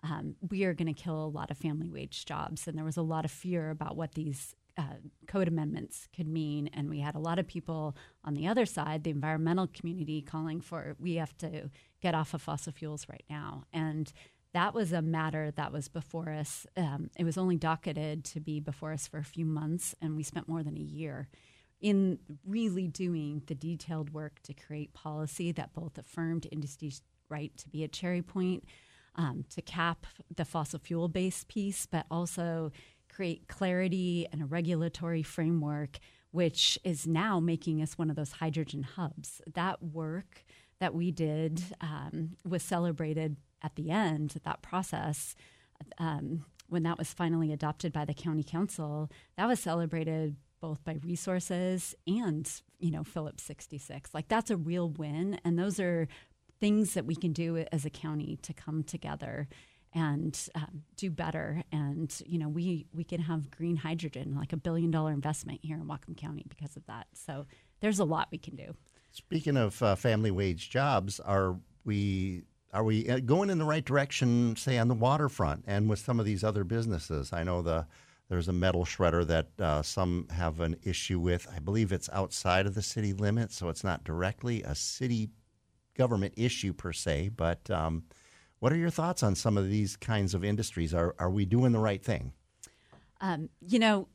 [0.04, 2.66] um, we are going to kill a lot of family wage jobs.
[2.66, 4.96] And there was a lot of fear about what these uh,
[5.26, 6.68] code amendments could mean.
[6.72, 10.60] And we had a lot of people on the other side, the environmental community, calling
[10.60, 11.70] for we have to
[12.00, 13.64] get off of fossil fuels right now.
[13.72, 14.12] And
[14.52, 16.66] that was a matter that was before us.
[16.76, 20.22] Um, it was only docketed to be before us for a few months, and we
[20.22, 21.28] spent more than a year
[21.80, 27.68] in really doing the detailed work to create policy that both affirmed industry's right to
[27.68, 28.64] be at Cherry Point,
[29.16, 32.70] um, to cap the fossil fuel based piece, but also
[33.12, 35.98] create clarity and a regulatory framework,
[36.30, 39.40] which is now making us one of those hydrogen hubs.
[39.52, 40.44] That work
[40.80, 45.36] that we did um, was celebrated at the end, of that process.
[45.98, 50.98] Um, when that was finally adopted by the county council, that was celebrated both by
[51.02, 54.14] RE Sources and you know Phillips 66.
[54.14, 56.08] Like that's a real win, and those are
[56.60, 59.48] things that we can do as a county to come together
[59.95, 61.62] and um, do better.
[61.72, 65.76] And you know, we we can have green hydrogen, like a billion dollar investment here
[65.76, 67.07] in Whatcom County because of that.
[67.14, 67.47] So
[67.80, 68.74] there's a lot we can do.
[69.11, 73.84] Speaking of uh, family wage jobs, are we are we uh, going in the right
[73.84, 77.32] direction, say on the waterfront and with some of these other businesses?
[77.32, 77.86] I know the
[78.28, 81.47] there's a metal shredder that uh, some have an issue with.
[81.55, 85.28] I believe it's outside of the city limits, so it's not directly a city
[85.99, 87.32] government issue per se.
[87.36, 88.05] But um,
[88.62, 90.94] what are your thoughts on some of these kinds of industries?
[90.94, 92.32] Are are we doing the right thing?
[93.20, 94.06] Um, you know,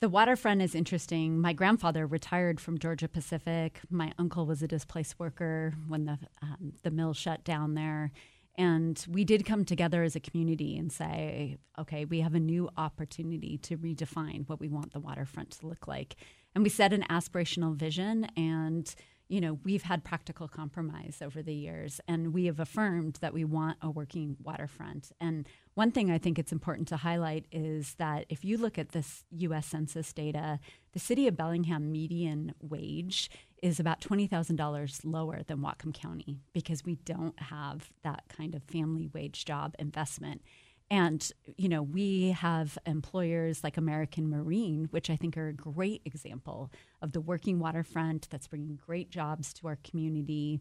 [0.00, 1.40] the waterfront is interesting.
[1.40, 3.80] My grandfather retired from Georgia Pacific.
[3.88, 8.12] My uncle was a displaced worker when the um, the mill shut down there,
[8.54, 12.68] and we did come together as a community and say, okay, we have a new
[12.76, 16.16] opportunity to redefine what we want the waterfront to look like,
[16.54, 18.94] and we set an aspirational vision and
[19.30, 23.44] you know, we've had practical compromise over the years, and we have affirmed that we
[23.44, 25.12] want a working waterfront.
[25.20, 28.88] And one thing I think it's important to highlight is that if you look at
[28.88, 29.68] this U.S.
[29.68, 30.58] Census data,
[30.92, 33.30] the city of Bellingham median wage
[33.62, 39.08] is about $20,000 lower than Whatcom County because we don't have that kind of family
[39.14, 40.42] wage job investment.
[40.90, 46.02] And, you know, we have employers like American Marine, which I think are a great
[46.04, 50.60] example of the working waterfront that's bringing great jobs to our community.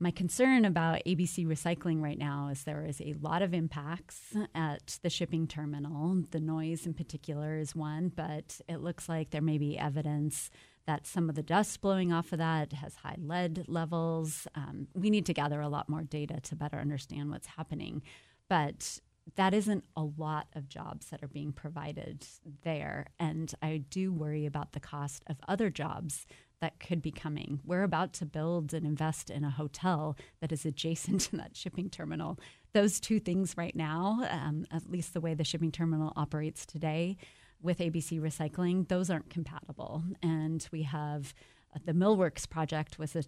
[0.00, 4.98] My concern about ABC recycling right now is there is a lot of impacts at
[5.02, 6.22] the shipping terminal.
[6.30, 10.50] The noise, in particular, is one, but it looks like there may be evidence
[10.86, 14.48] that some of the dust blowing off of that has high lead levels.
[14.54, 18.02] Um, we need to gather a lot more data to better understand what's happening.
[18.48, 18.98] But
[19.36, 22.26] that isn't a lot of jobs that are being provided
[22.64, 23.06] there.
[23.18, 26.26] And I do worry about the cost of other jobs
[26.60, 27.60] that could be coming.
[27.64, 31.90] We're about to build and invest in a hotel that is adjacent to that shipping
[31.90, 32.38] terminal.
[32.72, 37.16] Those two things right now, um, at least the way the shipping terminal operates today
[37.60, 40.02] with ABC Recycling, those aren't compatible.
[40.22, 41.34] And we have
[41.74, 43.20] uh, the Millworks project was a,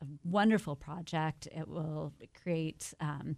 [0.00, 1.46] a wonderful project.
[1.54, 2.94] It will create.
[3.00, 3.36] Um,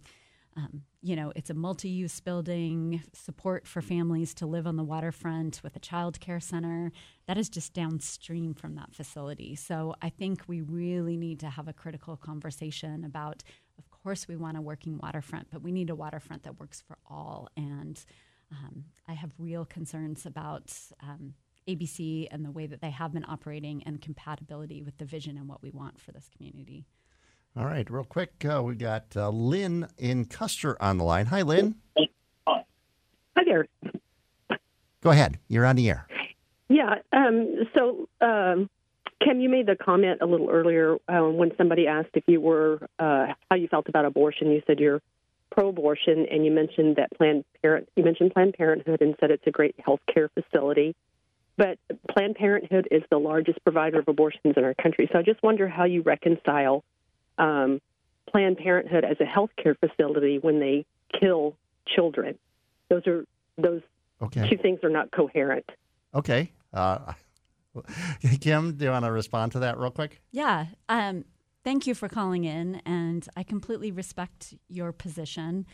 [0.57, 4.83] Um, you know, it's a multi use building, support for families to live on the
[4.83, 6.93] waterfront with a child care center.
[7.27, 9.55] That is just downstream from that facility.
[9.55, 13.43] So I think we really need to have a critical conversation about,
[13.77, 16.97] of course, we want a working waterfront, but we need a waterfront that works for
[17.05, 17.49] all.
[17.57, 18.03] And
[18.51, 20.73] um, I have real concerns about.
[21.01, 21.33] Um,
[21.67, 25.47] ABC and the way that they have been operating and compatibility with the vision and
[25.47, 26.85] what we want for this community.
[27.57, 31.27] All right, real quick, uh, we got uh, Lynn in Custer on the line.
[31.27, 31.75] Hi, Lynn.
[32.45, 33.67] Hi there.
[35.01, 35.39] Go ahead.
[35.47, 36.05] You're on the air.
[36.67, 36.95] Yeah.
[37.13, 38.69] Um, so, um,
[39.23, 42.79] Kim, you made the comment a little earlier uh, when somebody asked if you were
[42.99, 44.51] uh, how you felt about abortion.
[44.51, 45.01] You said you're
[45.51, 47.87] pro-abortion, and you mentioned that Planned Parent.
[47.95, 50.93] You mentioned Planned Parenthood and said it's a great health care facility.
[51.55, 51.77] But
[52.11, 55.09] Planned Parenthood is the largest provider of abortions in our country.
[55.13, 56.83] So I just wonder how you reconcile
[57.37, 57.81] um,
[58.29, 60.85] Planned Parenthood as a healthcare facility when they
[61.19, 61.55] kill
[61.87, 62.37] children.
[62.89, 63.25] Those are
[63.57, 63.81] those
[64.21, 64.49] okay.
[64.49, 65.69] two things are not coherent.
[66.13, 66.51] Okay.
[66.73, 67.13] Uh,
[68.41, 70.21] Kim, do you want to respond to that real quick?
[70.31, 70.67] Yeah.
[70.89, 71.25] Um,
[71.63, 75.65] thank you for calling in, and I completely respect your position.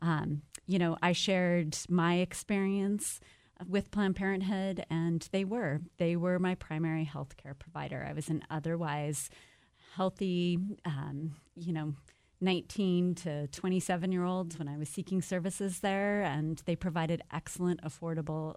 [0.00, 3.20] Um, you know, I shared my experience
[3.66, 5.80] with Planned Parenthood, and they were.
[5.96, 8.06] They were my primary health care provider.
[8.08, 9.30] I was an otherwise
[9.96, 11.94] healthy, um, you know,
[12.40, 17.80] 19 to 27 year olds when I was seeking services there, and they provided excellent,
[17.82, 18.56] affordable,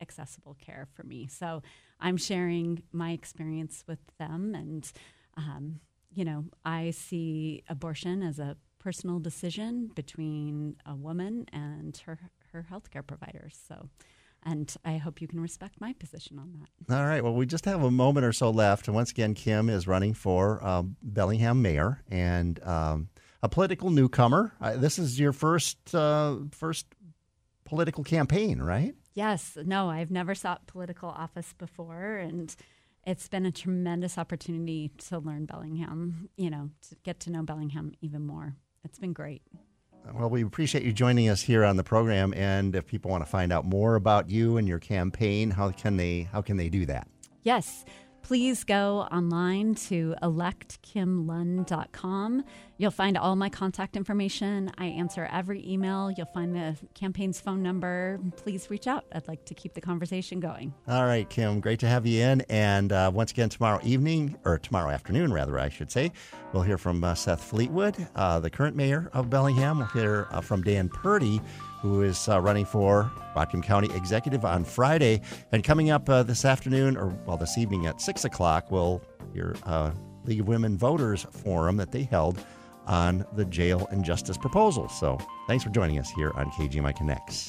[0.00, 1.26] accessible care for me.
[1.26, 1.62] So
[2.00, 4.90] I'm sharing my experience with them, and,
[5.36, 5.80] um,
[6.14, 12.18] you know, I see abortion as a personal decision between a woman and her
[12.52, 13.56] her healthcare providers.
[13.68, 13.88] So
[14.44, 16.94] and I hope you can respect my position on that.
[16.94, 17.22] All right.
[17.22, 18.88] Well, we just have a moment or so left.
[18.88, 23.08] And once again, Kim is running for um, Bellingham mayor and um,
[23.42, 24.52] a political newcomer.
[24.60, 26.86] Uh, this is your first uh, first
[27.64, 28.94] political campaign, right?
[29.14, 29.56] Yes.
[29.64, 32.54] No, I've never sought political office before, and
[33.06, 36.28] it's been a tremendous opportunity to learn Bellingham.
[36.36, 38.56] You know, to get to know Bellingham even more.
[38.84, 39.42] It's been great.
[40.12, 42.34] Well, we appreciate you joining us here on the program.
[42.34, 45.96] And if people want to find out more about you and your campaign, how can
[45.96, 47.08] they how can they do that?
[47.42, 47.84] Yes
[48.30, 52.44] please go online to electkimlund.com.
[52.78, 54.70] You'll find all my contact information.
[54.78, 56.12] I answer every email.
[56.12, 58.20] You'll find the campaign's phone number.
[58.36, 59.04] Please reach out.
[59.12, 60.72] I'd like to keep the conversation going.
[60.86, 62.42] All right, Kim, great to have you in.
[62.42, 66.12] And uh, once again, tomorrow evening, or tomorrow afternoon, rather, I should say,
[66.52, 69.78] we'll hear from uh, Seth Fleetwood, uh, the current mayor of Bellingham.
[69.78, 71.40] We'll hear uh, from Dan Purdy
[71.80, 75.20] who is uh, running for Whatcom County Executive on Friday.
[75.52, 79.02] And coming up uh, this afternoon, or well, this evening at 6 o'clock, we'll
[79.32, 79.92] hear uh,
[80.24, 82.44] League of Women Voters Forum that they held
[82.86, 84.88] on the jail and justice proposal.
[84.88, 87.48] So thanks for joining us here on KGMI Connects.